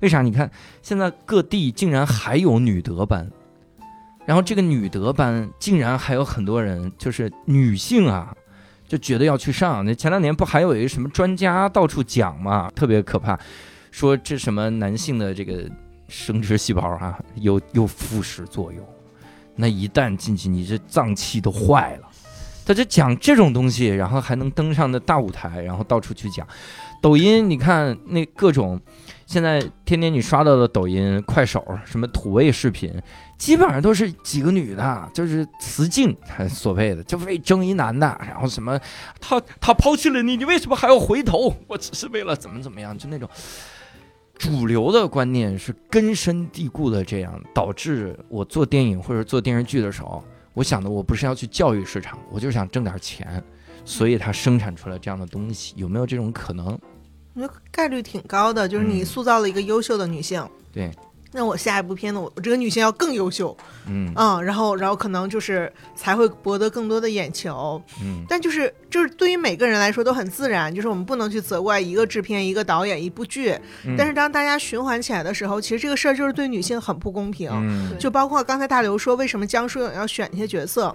[0.00, 0.22] 为啥？
[0.22, 0.50] 你看
[0.80, 3.30] 现在各地竟然还有女德班，
[4.24, 8.34] 然后这个女德班竟然还有很多人，就是女性啊，
[8.88, 9.84] 就觉得要去上。
[9.84, 13.38] 那前两年不还有一个什么专家到处讲嘛，特别可怕，
[13.90, 15.70] 说这什么男性的这个
[16.08, 18.84] 生殖细胞啊，有有腐蚀作用，
[19.56, 22.08] 那一旦进去，你这脏器都坏了。
[22.66, 26.46] 他就讲这种东西，然后还能登上的大舞台，然后到处去讲。
[27.02, 28.80] 抖音，你看那各种，
[29.26, 32.90] 现在天天你刷到的抖音、快手，什么土味视频，
[33.36, 36.16] 基本上都是几个女的，就是雌竞，
[36.48, 38.80] 所谓的就为争一男的，然后什么
[39.20, 41.54] 他他抛弃了你，你为什么还要回头？
[41.66, 43.28] 我只是为了怎么怎么样，就那种
[44.36, 50.22] 主流的观念是根深蒂固的，这样导致我做电影或者做电视剧的时候。
[50.52, 53.42] 我想的我不是要去教育市场，我就想挣点钱，
[53.84, 56.66] 所以它生产出来这样的东西，有没有这种可能？
[57.34, 60.46] 我觉得概率挺高的，就是你塑造了一个优秀的女性。
[60.72, 60.90] 对。
[61.34, 63.54] 那我下一部片子，我我这个女性要更优秀，
[63.88, 64.12] 嗯。
[64.14, 73.52] 嗯，然后然后可能就是才会博得更多的眼球，嗯，但就是就是对于每个人来说都很自然，就是我们不能去责怪一个制片、一个导演、一部剧，
[73.98, 77.50] 但是当大家循环起来的时候，其实这个事儿就是对女性很不公平，
[77.98, 80.94] 就包括刚才大刘说为什么江疏影要选那些角色。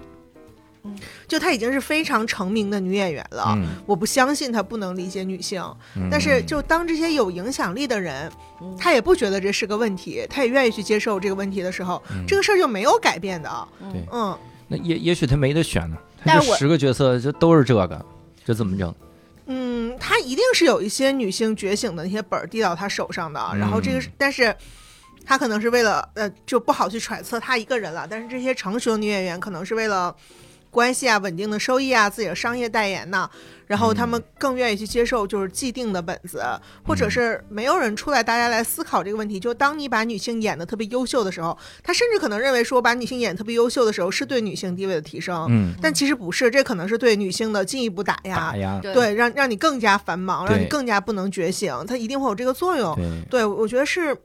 [1.28, 3.56] 就她已经是非常成名的女演员了，
[3.86, 5.62] 我不相信她不能理解女性。
[6.10, 8.30] 但是，就当这些有影响力的人，
[8.78, 13.68] 他也不觉得这是个问题，她也愿意去接受这个问题的时候，这个事儿就没有改变的。
[13.92, 14.36] 对，嗯，
[14.68, 18.06] 那也也许她没得选呢，他这十个角色就都是这个，
[18.44, 18.94] 这怎么整？
[19.46, 24.56] 嗯，她一定是有一些女性觉醒的那些本儿递到她手上的，然后这个，但是
[25.26, 28.06] 他可能是为了呃，就不好去揣测她一个人了。
[28.08, 30.14] 但是这些成熟的女演员可能是为了。
[30.70, 33.28] 关系啊，稳定的收益啊，自己的商业代言呢，
[33.66, 36.42] 然后他们更愿意去接受就是既定的本子，
[36.86, 39.40] 或者是没有人出来，大家来思考这个问题。
[39.40, 52.96] 就当你把女性演的特别优秀的时候，他甚至可能认为说把女性演特别优秀的时候是对女性地位的提升，嗯，但其实不是，这可能是对女性的进一步打压，打压，对，让让你更加繁忙，让你更加不能觉醒，它一定会有这个作用。
[53.28, 54.16] 对，我觉得是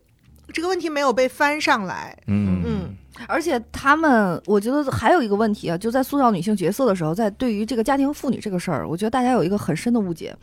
[0.54, 2.96] 这个问题没有被翻上来，嗯嗯。
[3.28, 10.36] 而且他们，我觉得还有一个问题啊，就在塑造女性角色的时候，在对于这个家庭妇女这个事儿，我觉得大家有一个很深的误解。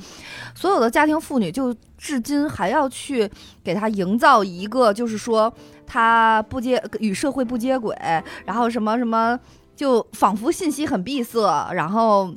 [0.54, 3.30] 所有的家庭妇女就至今还要去
[3.62, 5.52] 给她营造一个，就是说
[5.86, 7.96] 她不接与社会不接轨，
[8.46, 9.38] 然后什么什么，
[9.76, 12.32] 就仿佛信息很闭塞，然后。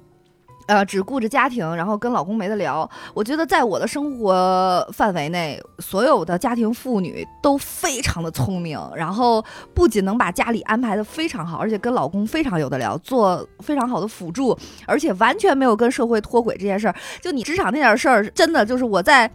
[0.67, 2.89] 呃，只顾着家庭，然后跟老公没得聊。
[3.13, 9.45] 我觉得在我的生活范围内，所有的家庭妇女都非常的聪明，然后
[9.75, 14.57] 不仅能把家里安排的非常好，而且跟老公非常有的聊，做非常好的辅助，
[14.87, 16.95] 而且完全没有跟社会脱轨这件事儿。
[17.21, 19.29] 就你职场那点事儿，真的就是我在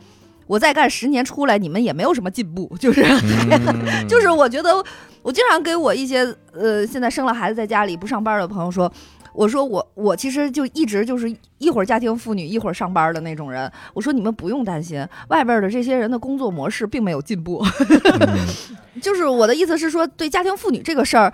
[0.49, 3.05] 我再干十年出来，你们也没有什么进步，就是
[4.09, 4.85] 就是我觉得
[5.23, 8.91] 我经常给我一些呃现在生了孩子在家里不上班的朋友说。
[9.33, 13.71] 我说我我其实就一直就是一会儿家庭妇女一会儿上班的那种人。
[13.95, 17.65] 我说你们不用担心，外边的这些人的工作模式并没有进步。
[19.01, 21.33] 就是我的意思是说，对家庭妇女这个事儿，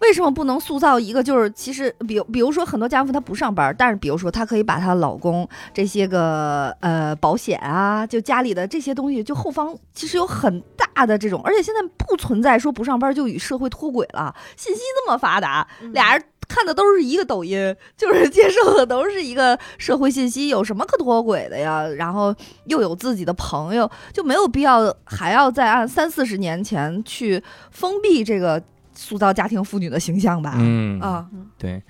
[0.00, 16.22] 为什么不能塑造一个就是其实比比如说很多家庭妇她不上班，但是比如说她可以把她老公这些个呃保险啊，就家里的这些东西，就后方其实有很大的这种，而且现在不存在说不上班就与社会脱轨了，信息这么发达，俩人。
[16.48, 21.86] 看的都是一个抖音， 就是接受的都是一个社会信息，有什么可脱轨的呀？
[21.86, 22.34] 然后
[22.66, 28.62] 又有自己的朋友，就没有必要还要再按三四十年前去封闭这个
[28.94, 30.54] 塑造家庭妇女的形象吧？
[30.56, 31.26] 嗯啊，
[31.58, 31.82] 对，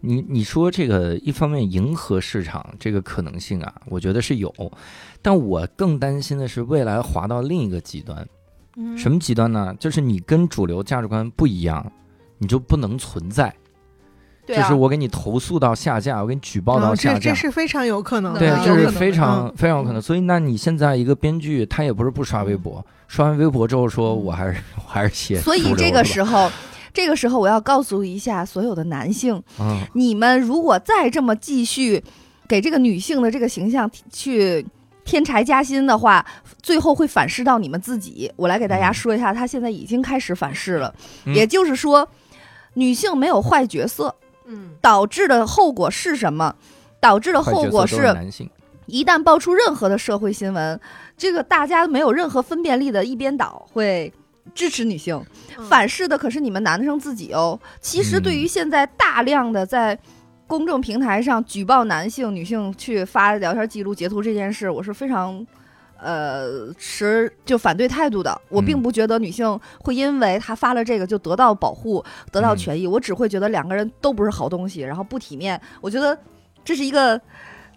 [0.00, 4.52] 你你说这个一方面迎合市场这个可能性啊，我觉得是有，
[5.20, 8.26] 但我更担心的是未来滑到另一个极端，
[8.96, 9.74] 什么极端呢？
[9.80, 11.90] 就是你跟主流价值观不一样，
[12.38, 13.52] 你就不能存在。
[14.46, 18.40] 就是我给你投诉到下架，我给你举报到下架，这是非常有可能的。
[18.40, 20.02] 对，这是非常非常有可能。
[20.02, 25.40] 所以，那你现在一个编剧，他也不是不刷微博，刷完微博之后说，我还是 我还是写。
[25.40, 26.50] 所以这个时候，
[26.92, 29.40] 这个时候我要告诉一下所有的男性，
[29.92, 32.02] 你们如果再这么继续
[32.48, 34.66] 给这个女性的这个形象去
[35.04, 36.26] 添柴加薪的话，
[36.60, 38.30] 最后会反噬到你们自己。
[38.34, 40.92] 我来给大家说一下，他现在已经开始反噬了，
[41.26, 42.08] 也就是说，
[42.74, 44.12] 女性没有坏角色。
[44.52, 46.54] 嗯，导致的后果是什么？
[47.00, 48.14] 导致的后果是，
[48.86, 50.78] 一旦爆出任何的社会新闻，
[51.16, 54.12] 这个大家没有任何分辨力的一边倒会
[54.54, 55.20] 支持女性，
[55.68, 57.58] 反噬的可是你们男生自己哦。
[57.80, 59.98] 其实对于现在大量的在
[60.46, 65.44] 公众平台上举报男性、女性去发聊天记录、截图这件事，我是非常。
[66.02, 68.40] 呃持就反对态度的。
[68.48, 75.60] 我并不觉得女性会因为她发了这个就得到保护、得到权益，我只会觉得两个人都不是好东西，然后不体面。
[75.80, 76.18] 我觉得
[76.64, 77.20] 这是一个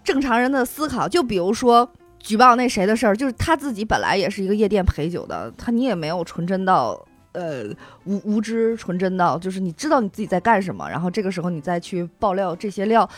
[0.03, 1.07] 正常人的思考。
[1.07, 7.05] 就比如说举报那谁的事儿，就是他自己本来也是一个夜店陪酒的，他你也没有纯真到。
[7.37, 7.65] 呃，
[8.05, 13.09] 无无知纯真到，就是你知道你自己在干什么，然后这个时候你再去爆料这些料。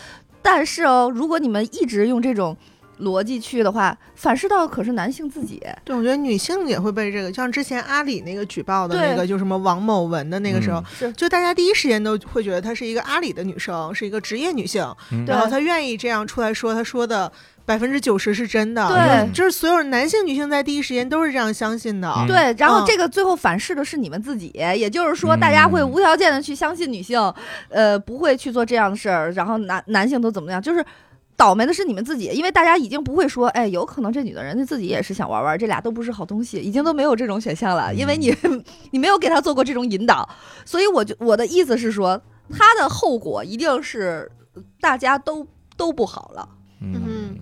[0.42, 2.58] 但是哦，如果你们一直用这种
[3.00, 5.62] 逻辑去的话，反噬到可是男性自己。
[5.84, 10.84] 对，我觉得女性也会被这个，像之前阿里那个举报的那个，就什么王某文的那个时候，
[11.16, 14.84] 就大家第一时间都会觉得她是一个阿里的女生，是一个职业女性，
[15.26, 17.32] 然后她愿意这样出来说，她说的。
[17.68, 22.56] 百分之九十是真的，对，就是所有男性、女性在第一时间都是这样相信的，对。
[22.58, 27.20] 然后这个最后反噬的是你们自己，也就是说，大家会无条件的去相信女性，
[27.68, 29.34] 呃，不会去做这样的事儿。
[29.34, 30.62] 然后男男性都怎么样？
[30.62, 30.82] 就是
[31.38, 38.36] 倒霉的是你们自己，因为大家已经不会说，哎，有可能这女的人家自己也是想玩玩，这俩都不是好东西，已经都没有这种选项了，因为你
[38.92, 40.28] 你没有给他做过这种引导。
[40.66, 42.20] 所以我就我的意思是说，
[42.50, 44.30] 他的后果一定是
[44.82, 46.50] 大家都都不好了。
[46.82, 47.38] 嗯。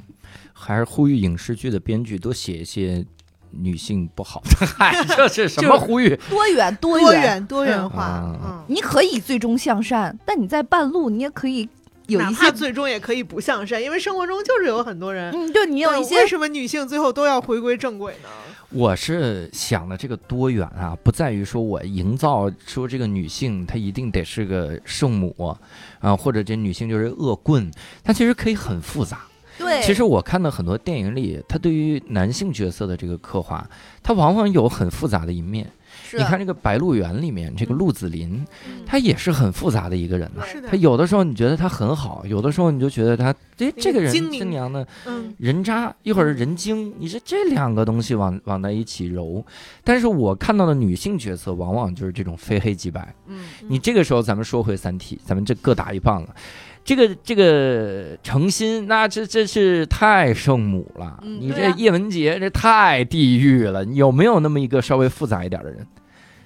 [0.58, 3.06] 还是呼吁影视剧的编剧多写一些
[3.52, 6.16] 女性不好的，嗨， 这是什么呼吁？
[6.30, 8.22] 多远多远多元化。
[8.44, 11.70] 嗯，你可以最终向善，但你在半路你也可以
[12.08, 15.32] 有一些最终也可以不向善，因为生活中就是有很多人。
[15.34, 18.30] 嗯，就你有一些为什么女性最后都要回归正轨呢？
[18.70, 25.58] 我是想的这个多元啊，不在于说我营造说这个女性她一定得是个圣母
[26.00, 27.72] 啊，或者这女性就是恶棍，
[28.04, 29.22] 她其实可以很复杂。
[29.58, 33.66] 对，其实我看到很多电影里，他对于男性角色的这个刻画，
[34.04, 35.72] 他往往有很复杂的一面。
[36.14, 38.46] 你看这个《白鹿原》里面，这个鹿子霖，
[38.86, 40.30] 他也是很复杂的一个人。
[40.70, 44.86] 他有的时候你觉得他很好，有的时候你就觉得他，哎，这个人真娘的，
[45.38, 49.46] 人渣，一会儿人精，你说这两个东西往往在一起揉。
[49.84, 53.14] 但是我看到的女性角色，往往就是这种非黑即白。
[53.28, 56.30] 嗯，你这个时候咱们说回《三体》，咱们这各打一棒了。
[56.84, 61.20] 这个这个诚心，那这这是太圣母了。
[61.24, 63.84] 你这叶文洁这太地狱了。
[63.86, 65.88] 有没有那么一个稍微复杂一点的人？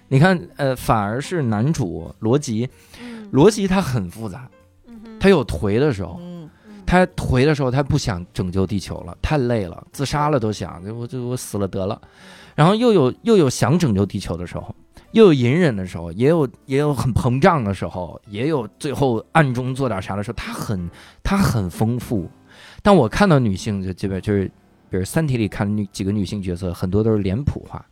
[0.09, 2.67] 你看，呃，反而是男主罗辑，
[3.31, 4.49] 罗辑他很复杂，
[5.19, 6.19] 他有颓的时候，
[6.85, 12.01] 他颓的时候他不想拯救地球了，太累了，自杀了都想，我就我死了得了。
[12.55, 14.75] 然后又有又有想拯救地球的时候。
[15.11, 20.87] 又有隐忍的时候，也有也有很膨胀的时候，也有最后暗中做点啥的时候，他很
[21.23, 22.29] 他很丰富。
[22.83, 24.45] 但我看到女性就基本就是，
[24.87, 27.83] 比如《三体》里看女几个女性角色，很多都是脸谱化。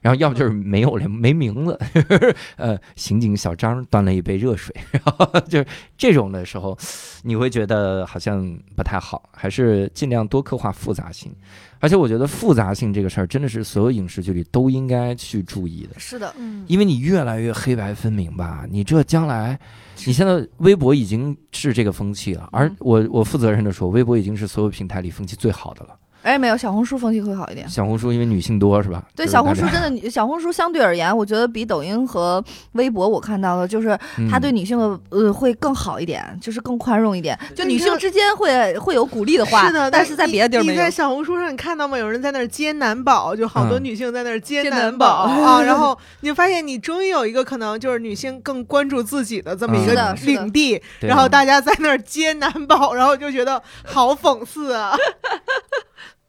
[0.00, 1.78] 然后要不就是没有了，没名字。
[2.56, 5.66] 呃，刑警小张端了一杯热水，然后就是
[5.96, 6.76] 这种的时候，
[7.22, 11.32] 你会觉得好像不太好，还是尽量多刻画复杂性。
[11.78, 15.98] 而且我觉得复杂性这个事儿，真的是所有影视剧里都应该去注意的。
[15.98, 19.58] 是的，嗯，因为你越来越黑白分明吧，你这将来，
[20.06, 25.94] 你现在微博已经是这个风气了，而我我负责任的说，微博已经是所有平台里风气最好的了。
[26.26, 27.68] 哎，没有小红书风气会好一点。
[27.68, 29.00] 小红书因为女性多是吧？
[29.14, 33.96] 对，小红书真的， 小红书相对而言，我觉得比抖音和微博我看到的，就是
[34.28, 37.38] 它对女性的呃会更好一点，就是更宽容一点。
[37.54, 39.88] 就女性之间会会有鼓励的话，是的。
[39.88, 40.72] 但是在别的地儿没有。
[40.72, 41.96] 你在小红书上你看到吗？
[41.96, 45.62] 有人在那儿接男宝，就好多女性在那儿接男宝啊。
[45.64, 54.96] 然后你就发现，你终于有一个可能就是女性更关注自己的这么一个领地，然后大家在那儿接男宝，然后就觉得好讽刺啊。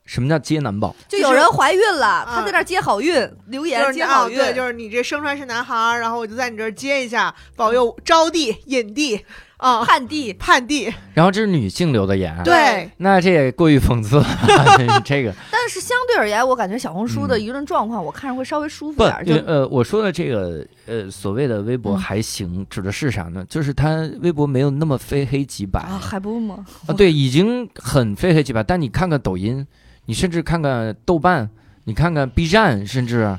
[0.07, 0.95] 什么叫接男宝？
[1.09, 4.37] 就有人怀孕了，他在那接好运，留言接好运。
[4.37, 9.21] 对，就是你这生出来是男孩，然后我就在你这儿接一下，保佑招娣、引娣
[9.57, 10.93] 啊，盼娣、盼娣。
[11.13, 14.25] 然后这是女性留的言，对，那这也过于讽刺了。
[15.03, 19.25] 这个，但是相对而言，我感觉小红书的舆论状况，我看着会稍微舒服点。
[19.25, 23.45] 就呃，我说的这个呃，所谓的微博还行，指的是啥呢？
[23.49, 26.65] 就是它微博没有那么非黑即白啊，还不吗？
[26.87, 28.63] 啊，对，已经很非黑即白。
[28.63, 29.67] 但你看看抖音。
[30.07, 31.49] 你甚至看看豆瓣，
[31.83, 33.37] 你看看 B 站，甚至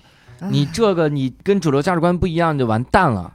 [0.49, 3.35] 你这个你跟主流价值观不一样就完蛋了。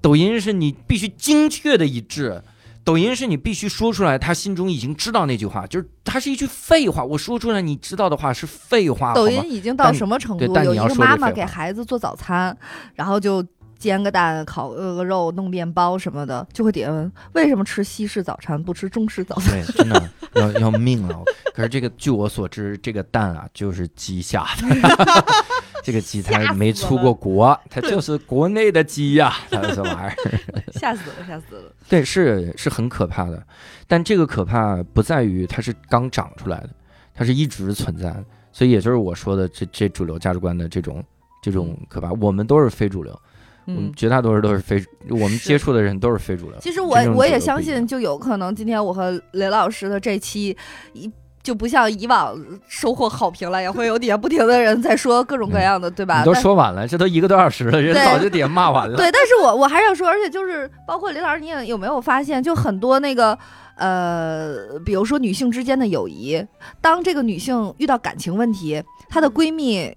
[0.00, 2.42] 抖音是你必须精确的一致，
[2.84, 7.02] 抖音是你必须说出来，他心中已经知道那句话，就是它是一句废话。
[7.02, 9.14] 我说出来你知道的话是废话。
[9.14, 10.54] 抖音已经到什么程度？
[10.62, 12.56] 有一个妈妈给孩子做早餐，
[12.94, 13.44] 然后就。
[13.78, 19.60] 煎个蛋，烤个肉，弄面包什么的，就会点问为什么吃西式早餐不吃中式早餐？
[19.60, 21.22] 对，真的要要命了。
[21.54, 25.34] 可是这个，据我所知，这个蛋啊就是鸡下的，
[25.84, 30.16] 这个鸡它没出过国，它就是国内的鸡呀，它这玩意儿。
[30.72, 31.72] 吓死了，吓死了。
[31.88, 33.46] 对，是是很可怕的，
[33.86, 36.70] 但这个可怕不在于它是刚长出来的，
[37.14, 38.24] 它是一直存在的。
[38.54, 41.02] 所以也就是我说的这这主流价值观的这种
[41.42, 43.18] 这种可怕，我们都是非主流，
[43.66, 43.92] 我们嗯。
[43.96, 46.58] 绝大多数都是非，我们接触的人都是非主流。
[46.60, 50.56] 其实我我也相信，就有可能今天我和雷老师的这期
[50.92, 51.10] 一。
[51.42, 56.24] 就不像以往收获好评了，也会有底下不停的人在说各种各样的，对吧？
[56.24, 58.96] 都说晚了，这都一个多小时了，人早就底下骂完了。
[58.96, 63.36] 对，但是我我还是要说，而且就是包括雷老师，你也有没有发现，就很多那个
[63.74, 66.40] 呃，比如说女性之间的友谊，
[66.80, 69.92] 当这个女性遇到感情问题，她的闺蜜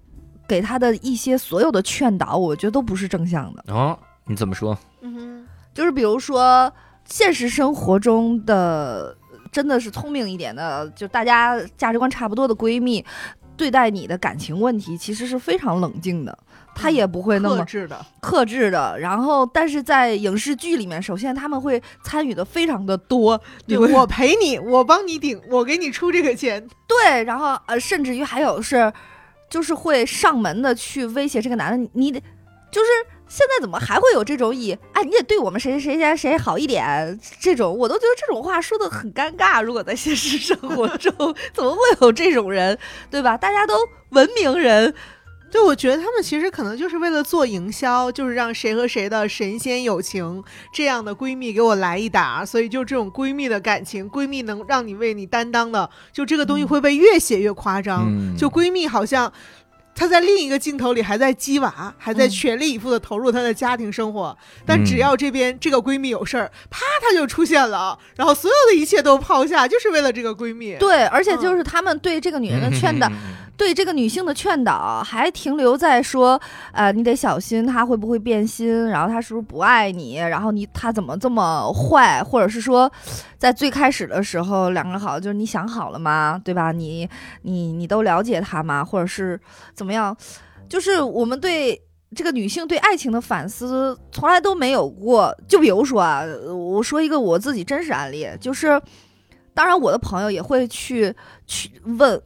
[0.48, 3.64] 给他的一些所有的劝导，我觉得都不是正向的。
[3.68, 4.76] 哦，你怎么说？
[5.00, 6.72] 嗯就是比如说
[7.04, 9.14] 现实生活中的
[9.52, 13.04] 真的是聪明一点的，就大家价值观差不多的闺蜜，
[13.56, 16.36] 对待你的感情问题其实是非常冷静的，
[16.74, 18.98] 她也不会，那么克制的，克制的。
[18.98, 28.92] 然后，但是在影视剧里面，首先他们会参与的非常的多，对我陪你，我帮你顶，我给你出这个钱，对，然后呃，甚至于还有是，
[29.48, 32.20] 就是会上门的去威胁这个男的，你得
[32.70, 32.88] 就是。
[33.28, 39.60] 现在怎么还会有这种以哎，你得对我们谁谁谁谁好一点这种，我都觉得这种话说的很尴尬。
[39.60, 41.12] 如果在现实生活中，
[41.52, 42.78] 怎么会有这种人，
[43.10, 43.36] 对吧？
[43.36, 43.74] 大家都
[44.10, 44.94] 文明人，
[45.48, 50.42] 对，我觉得他们其实可能就是为了做营销，就是让谁和谁的神仙友情
[50.72, 58.06] 这样的闺蜜给我来一打，所以就这种闺蜜的感情，闺蜜能让你为你担当的，就这个东西会被越写越夸张。
[58.08, 59.32] 嗯，就闺蜜好像
[59.94, 62.28] 她在另一个镜头里还在鸡娃，还在嗯。
[62.28, 64.36] 全力以赴的投入她的家庭生活，
[64.66, 64.84] 但嗯。
[64.84, 70.74] 只要这边这个闺蜜有事儿，啪，她就出现了，然后所有的一切都抛下，就是为了这个闺蜜。
[70.78, 73.10] 对，而且就是他们对这个女人的 劝导，
[73.56, 76.40] 对这个女性的劝导还停留在说，
[76.72, 82.90] 呃，你得小心她会不会变心，然后她是不是不爱你，然后你她怎么这么坏，或者是说，
[83.38, 86.40] 在最开始的时候两个人好，就是你想好了吗？
[86.44, 86.72] 对吧？
[86.72, 87.08] 你
[87.42, 88.84] 你你都了解她吗？
[88.84, 89.40] 或者是
[89.74, 90.16] 怎么样？
[90.68, 91.82] 就是我们对。
[92.14, 95.36] 这个女性对爱情的反思从来都没有过。
[95.48, 98.80] 就比如说啊，我说一个我自己真实案例，就是，
[99.52, 101.12] 当然我的朋友也会去
[101.46, 102.18] 去问，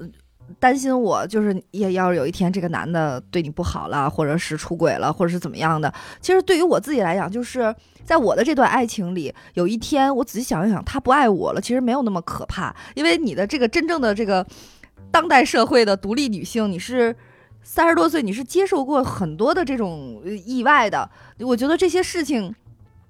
[0.59, 5.92] 担心我就是也要是有一天这个男的对你不好了，或者是出轨了，或者是怎么样的。
[6.20, 7.74] 其实对于我自己来讲，就是
[8.05, 14.44] 在我的这段爱情里，有一天我仔细想一想，他不爱我了，其实没有那么可怕，因为你的这个真正的这个
[15.11, 17.14] 当代社会的独立女性，你是。
[17.62, 21.09] 三十多岁，你是接受过很多的这种意外的，
[21.40, 22.53] 我觉得这些事情，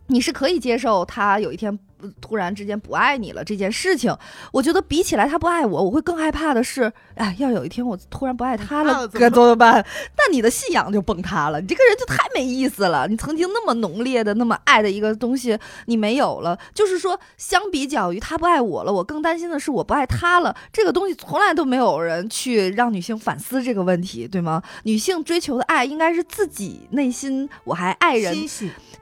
[0.09, 1.05] 你是可以接受。
[1.05, 1.79] 他有一天
[2.21, 4.15] 突然之间不爱你了这件事情，
[4.53, 9.85] 我觉得比起来他不爱我，我会更害怕的是，哎，要有一天我突然不爱他了，该怎么办？
[10.17, 13.07] 那你的信仰就崩塌了，你这个人就太没意思了。
[13.09, 16.59] 你曾经那么浓烈的、那么爱的一个东西，你没有了。
[16.75, 20.55] 就是说，相比较于他不爱我了，我更担心的是我不爱他了。
[20.73, 24.63] 这个东西从来都没有人去让女性反思这个问题，对吗？
[24.85, 28.35] 女性追求的爱应该是自己内心我还爱人，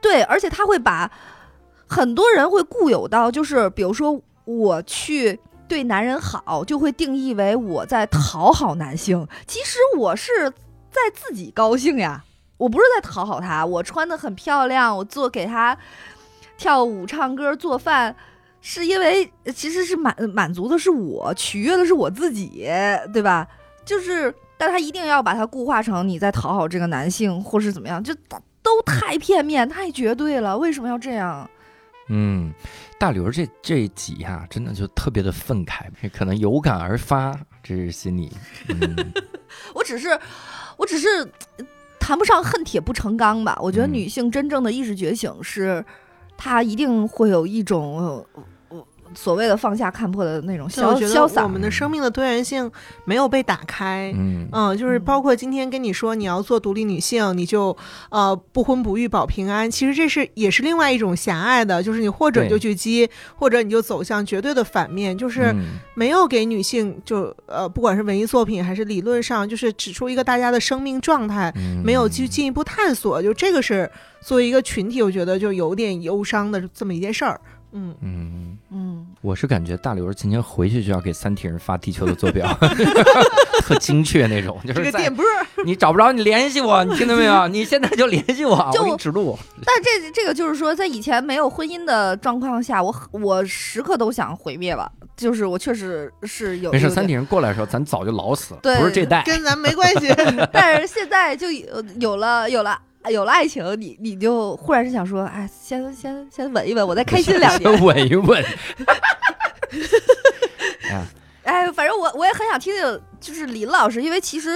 [0.01, 1.11] 对，而且他会把
[1.89, 9.27] 很多人会固有到，就是比如说我去对男人好，就会定义为我在讨好男性。
[9.47, 10.31] 其实我是
[10.91, 12.23] 在自己高兴呀，
[12.57, 13.65] 我不是在讨好他。
[13.65, 15.77] 我穿的很漂亮，我做给他
[16.57, 18.15] 跳舞、唱歌、做饭。
[18.61, 22.69] 是因为其实是满满足的是我，取悦的是我自己，
[23.13, 23.47] 对吧？
[23.85, 28.13] 就是，但他一定要把它固化成你在讨好这个男性，或是怎么样，就
[28.61, 30.59] 都太片面、太绝对了。
[30.59, 31.49] 为什么要这样？
[32.09, 32.53] 嗯，
[32.99, 38.33] 大刘这这一集啊、真的就特别的愤慨， 可能有感而发，这是心里，
[38.69, 39.13] 嗯
[39.75, 40.09] 我只是，
[40.77, 41.09] 我只是
[41.59, 41.67] 呃
[42.01, 43.59] 谈不上恨铁不成钢吧。
[43.61, 45.85] 我觉得嗯女性真正的意识觉醒是，
[46.37, 48.27] 她一定会有一种。
[49.15, 52.71] 所谓的放下看破的那种潇潇洒得我，们的生命的多元性
[53.05, 54.13] 没有被打开。
[54.17, 57.77] 嗯嗯，就是嗯包括今天跟你说你要做独立女性，你就
[58.11, 59.71] 呃不婚不育保平安。
[59.71, 73.23] 其实这是也是另外一种狭隘的，就是你或者就去激，或者你就走向绝对的反面，就是嗯没有给女性就呃不管是文艺作品还是理论上，就是指出一个大家的生命状态，嗯没有去进一步探索。
[73.23, 73.91] 就这个是
[74.21, 77.41] 作为一个群体，我觉得就有点忧伤的这么一件事儿。
[77.73, 82.47] 嗯，嗯，嗯，我是感觉大刘今天回去就要给三体人发地球的坐标，
[83.65, 85.25] 特精确那种， 就是这个电波，
[85.65, 87.47] 你找不着你联系我，你听到没有？
[87.49, 89.39] 你现在就联系我，就我给你指路。
[89.65, 94.91] 但这这个就是说，在以前没有婚姻的状况下，我我时刻都想毁灭吧。
[95.17, 99.25] 就是我确实是有没事，三体人过来的时候，咱早就老死了，对不是这代。
[99.27, 100.15] 跟咱没关系。
[100.53, 102.79] 但是现在就有有了有了
[103.11, 107.73] 有了爱情，你你就忽然是想说，哎，先先先稳一稳，我再开心两年。
[107.83, 108.45] 稳一稳。
[110.91, 111.07] 啊，
[111.45, 114.51] 哎，反正我我也很想听听，就是林老师，因为其实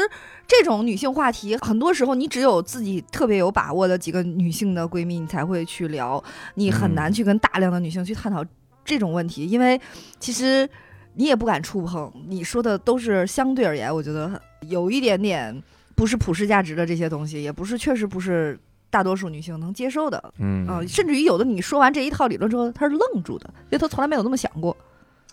[0.47, 6.23] 这种女性话题，很多时候你只有自己特别有把握的几个女性的闺蜜，你才会去聊，
[6.55, 8.45] 你很难去跟大量的女性去探讨
[8.85, 9.81] 这种问题，因为
[10.19, 10.69] 其实
[11.15, 15.63] 你也不敢触碰，你说的都是相对而言，我觉得有一点点
[15.95, 18.59] 不是普世价值的这些东西，也不是确实不是
[18.91, 24.77] 大多数女性能接受的，嗯啊、甚至于有的你说完这一套理论之后，她是愣住的，因为她从来没有那么想过。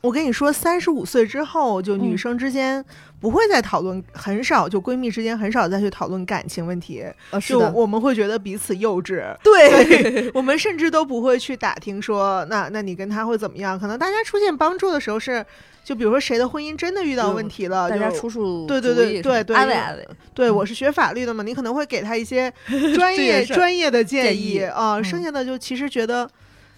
[0.02, 2.82] 我跟你说，三十五岁之后，就女嗯生之间
[3.20, 9.22] 不会再讨论，很少就闺蜜之间很少再去讨论感情问题，呃，是就的，我们会觉得彼此幼稚。
[9.44, 13.78] 对，我们甚至都不会去打听说，那那你跟他会怎么样？
[13.78, 15.46] 可能大家出现帮助的时候是，
[15.90, 20.08] 就比如说谁的婚姻真的遇到问题了，大家就出出对对对对对安慰安慰。
[20.36, 22.54] 对，我是学法律的嘛，你可能会给他一些
[22.94, 26.30] 专业专业的建建议啊、嗯剩下的就其实觉得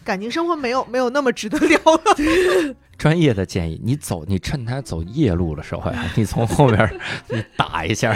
[0.05, 2.73] 感情生活没有没有那么值得聊了。
[2.97, 6.89] 专业的建议，你走，你趁他走夜路的时候呀，你从后边
[7.27, 8.15] 你 打一下，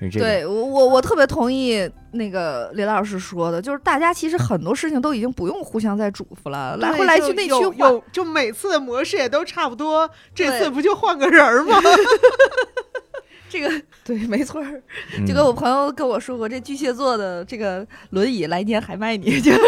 [0.00, 0.24] 是这个。
[0.24, 11.80] 对我我我特别同意那个李老师说的，就是大家其实很多事情都已经不用互相再嘱咐了，来回来去那有句话，有就每次的模式也都差不多，这次不就换个人儿吗？
[13.48, 13.70] 这个
[14.04, 14.82] 对，没错儿。
[15.16, 19.52] 嗯就跟我朋友跟我说过，这巨蟹座的这个轮椅来年还卖你，就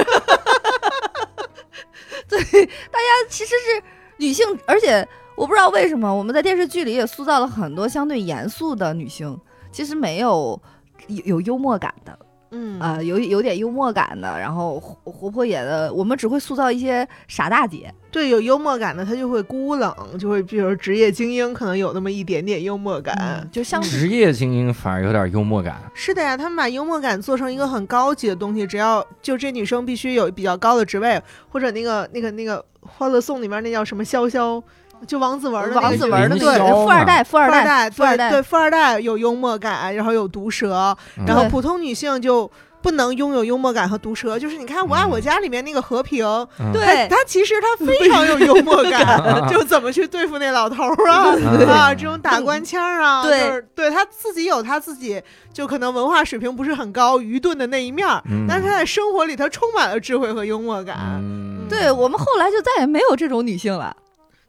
[2.28, 3.82] 对大家其实是
[4.18, 5.06] 女性，而且
[5.36, 9.38] 我不知道为什么我们在电视剧里也塑造了很多相对严肃的女性，
[9.70, 10.60] 其实没有
[11.06, 12.18] 有有幽默感的。
[12.50, 17.92] 嗯啊、有有点幽默感的，然后活活泼野的，我们只会塑造一些傻大姐。
[18.10, 23.14] 对，有幽默感的他就会孤冷，就会比如职业精英可能有那么一点点幽默感。
[23.20, 34.62] 嗯，就像职业精英反而有点幽默感，是的呀，他们把幽默感做成一个很高级的东西，只要就这女生必须有比较高的职位，或者那个那个那个《欢乐颂》里面那叫什么潇潇，
[35.06, 40.96] 就王子文的王子文的那凌个霄嘛富二代，富富二代，富二代，对对，富二代有幽默感，然后有毒舌，
[41.26, 42.50] 然后普通女性就。
[42.80, 46.24] 不能拥有幽默感和毒舌，就是你看《我爱我嗯家》里面那个和平，
[46.60, 49.20] 嗯对他他其实他非常有幽默感，
[49.50, 55.20] 就怎么去对付那老头儿啊嗯啊，这种打官腔儿啊，对就是对他自己有他自己
[55.52, 58.06] 就可能文化水平不是很高、愚钝的那一面
[58.48, 60.96] 但是他在生活里他充满了智慧和幽默感。
[61.20, 63.94] 嗯对我们后来就再也没有这种女性了，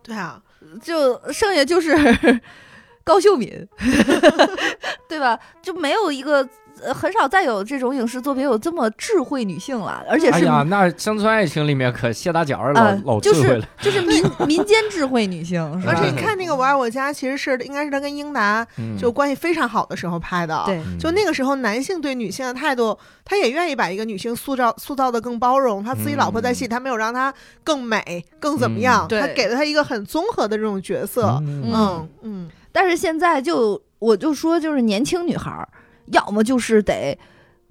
[0.09, 0.41] 对啊，
[0.81, 1.95] 就剩下就是
[3.05, 3.67] 高秀敏，
[5.07, 5.39] 对吧？
[5.61, 6.47] 就没有一个。
[6.83, 20.63] 呃，很少再有这种影视作品有这么智慧女性了，而且是、哎呀，那《乡村爱情》里面可谢大脚儿老、呃就是老智慧了，就是民 民间智慧女性，而且你嗯看那个《我爱我家》，其实是应该是他跟英达嗯就关系非常好的时候拍的。
[20.65, 25.83] 对，嗯就那个时候，男性对女性的态度，他也愿意把一个女性塑造塑造的更包容。
[25.83, 27.33] 他自己老婆在戏，他没有让她
[27.63, 31.37] 更美、更怎么样，他给了她一个很综合的这种角色。
[31.41, 35.67] 嗯嗯嗯，但是现在就我就说，就是年轻女孩儿，
[36.11, 37.17] 要么就是得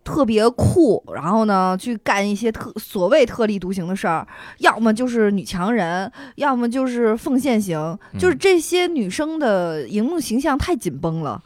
[0.04, 4.26] 特别酷，然后呢去干一些特所谓特立独行的事儿，
[4.58, 11.42] 要么就是女强人，要么就是奉献型，就是嗯这些女生的荧幕形象太紧绷了。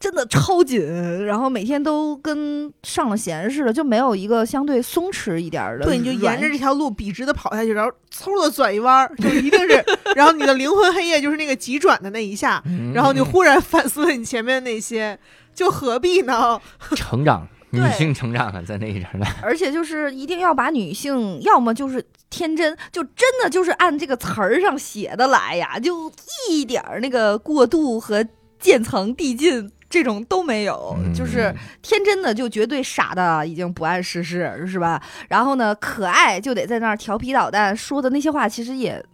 [0.00, 9.82] 真的超紧，然后每天都跟上了弦似的，就没有一个相对松弛一点儿的对，你就沿着这条路笔直的跑下去，然后嗖的转一弯儿，就一定是，
[10.14, 15.18] 然后你的灵魂黑夜就是那个急转的那一下，嗯然后你忽然反思了你前面那些，
[15.54, 16.60] 就何必呢？
[16.96, 26.12] 成长，女性成长了，在那一阵儿， 而且就是一定要把女性，要么就是天真，就真的就是按这个词儿上写的来呀，就
[26.50, 28.24] 一点儿那个过度和
[28.58, 35.00] 渐层递进这种都没有，嗯就是天真的就绝对傻的已经不谙世事，是吧？
[35.28, 39.04] 然后呢，可爱就得在那儿调皮捣蛋，说的那些话其实也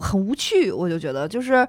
[0.00, 1.66] 很无趣，我就觉得就是。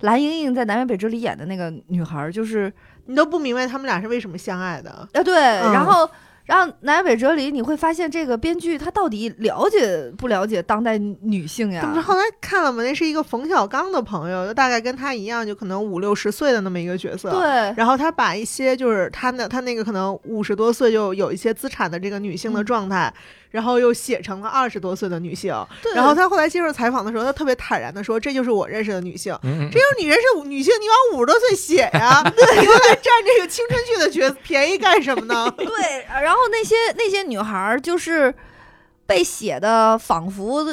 [0.00, 2.70] 蓝盈莹在《南辕北辙》里演的那个女孩儿，就是
[3.06, 4.90] 你都不明白他们俩是为什么相爱的。
[5.12, 6.08] 啊，对，嗯然后。
[6.46, 11.80] 然后《南辕北哲理，你会发现这个编剧他到底了解不了解当代女性呀？
[11.82, 12.84] 这不是后来看了吗？
[12.84, 17.30] 那是一个冯小刚的朋友，就大概跟他一样，就可能五六十岁的那么一个角色。。
[17.30, 23.12] 对，然后他把一些就是他那他那个可能五十多岁就有一些资产的这个女性的嗯状态，
[23.50, 25.52] 然后又写成了二十多岁的女性。
[25.82, 35.52] 对然后他后来接受采访的时候，他特别坦然的说：“这就是我认识的女性。”嗯，这就是你认识女性，你往五十多岁写呀， 你又来占这个青春剧的角便宜干什么呢？
[35.56, 38.34] 对，然后那些那些女孩儿就是
[39.06, 40.64] 被写的仿佛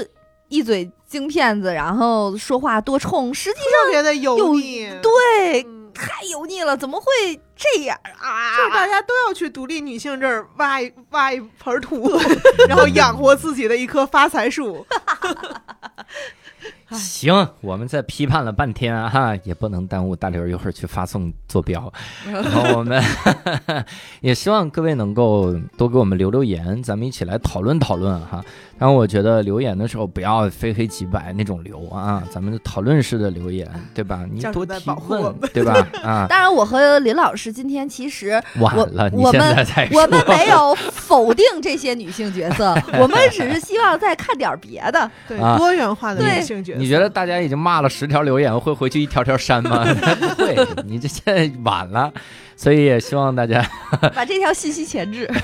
[0.49, 4.89] 一嘴京片子，然后说话多冲，实际特别的油腻。
[5.01, 7.05] 对嗯太油腻了，怎么会
[7.55, 8.57] 这样啊？
[8.57, 12.19] 就是大家都要去独立女性这儿挖一挖一盆土，
[12.67, 14.83] 然后养活自己的一棵发财树。
[16.93, 21.91] 行，我们在批判了半天啊，哈，也不能耽误大刘一会儿去发送坐标。
[22.25, 23.01] 然后我们
[24.21, 28.43] 也希望各位能够多给我们留留言，咱们一起来讨论讨论哈。
[28.72, 34.25] 然后我觉得留言的时候不要非黑即白那种留啊，咱们讨论式的留言，对吧？
[34.29, 35.87] 你多提问，对吧？
[36.03, 46.79] 啊，当然，我和林老师今天其实晚了，我们我们没有否定这些女性角色， 我们只是希望再看点别的，对多元化的女性角色。
[46.79, 49.85] 你觉得大家已经骂了十条留言，会回去一条条删吗？
[50.19, 52.11] 不会，你这现在晚了，
[52.55, 53.65] 所以也希望大家
[54.15, 55.29] 把这条信息前置。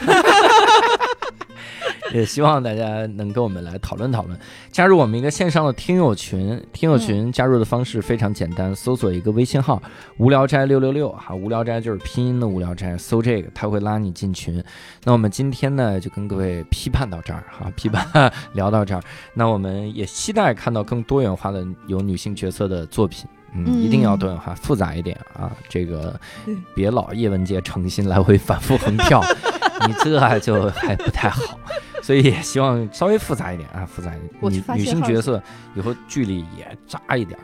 [2.12, 4.40] 也希望大家能跟我们来讨论讨论，
[4.72, 6.60] 加入我们一个线上的听友群。
[6.74, 9.80] 听友群加入的方式非常简单，搜索一个微信号
[10.18, 14.64] “无聊斋六六六”哈，无聊斋就是拼音的无聊斋，搜这个他会拉你进群。
[15.04, 19.02] 那我们今天呢就跟各位批判到这儿哈，批判 聊到这儿。
[19.36, 26.20] 那我们也期待看到更多元化的有女性角色的作品，嗯，一定要多元化，复杂一点啊，这个
[26.76, 29.24] 别老叶文洁诚心来回反复横跳。
[29.88, 31.58] 你这就还不太好，
[32.04, 34.32] 所以也希望稍微复杂一点啊，复杂一点。
[34.54, 35.42] 女女性角色
[35.76, 37.38] 以后剧里也扎一点，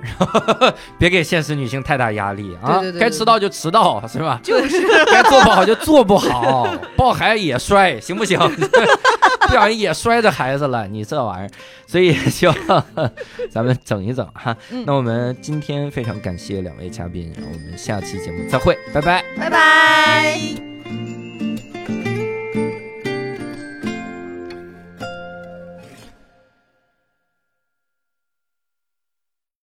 [0.97, 2.81] 别给现实女性太大压力啊。
[2.99, 4.39] 该迟到就迟到，是吧？
[4.43, 4.85] 就是。
[5.11, 8.39] 该做不好就做不好，抱孩子也摔，行不行？
[9.41, 11.49] 不小心也摔着孩子了，你这玩意儿。
[11.85, 12.55] 所以希望
[13.49, 14.55] 咱们整一整哈。
[14.85, 21.24] 那我们今天非常感谢两位嘉宾，然后我们下期节目再会，拜拜，拜拜。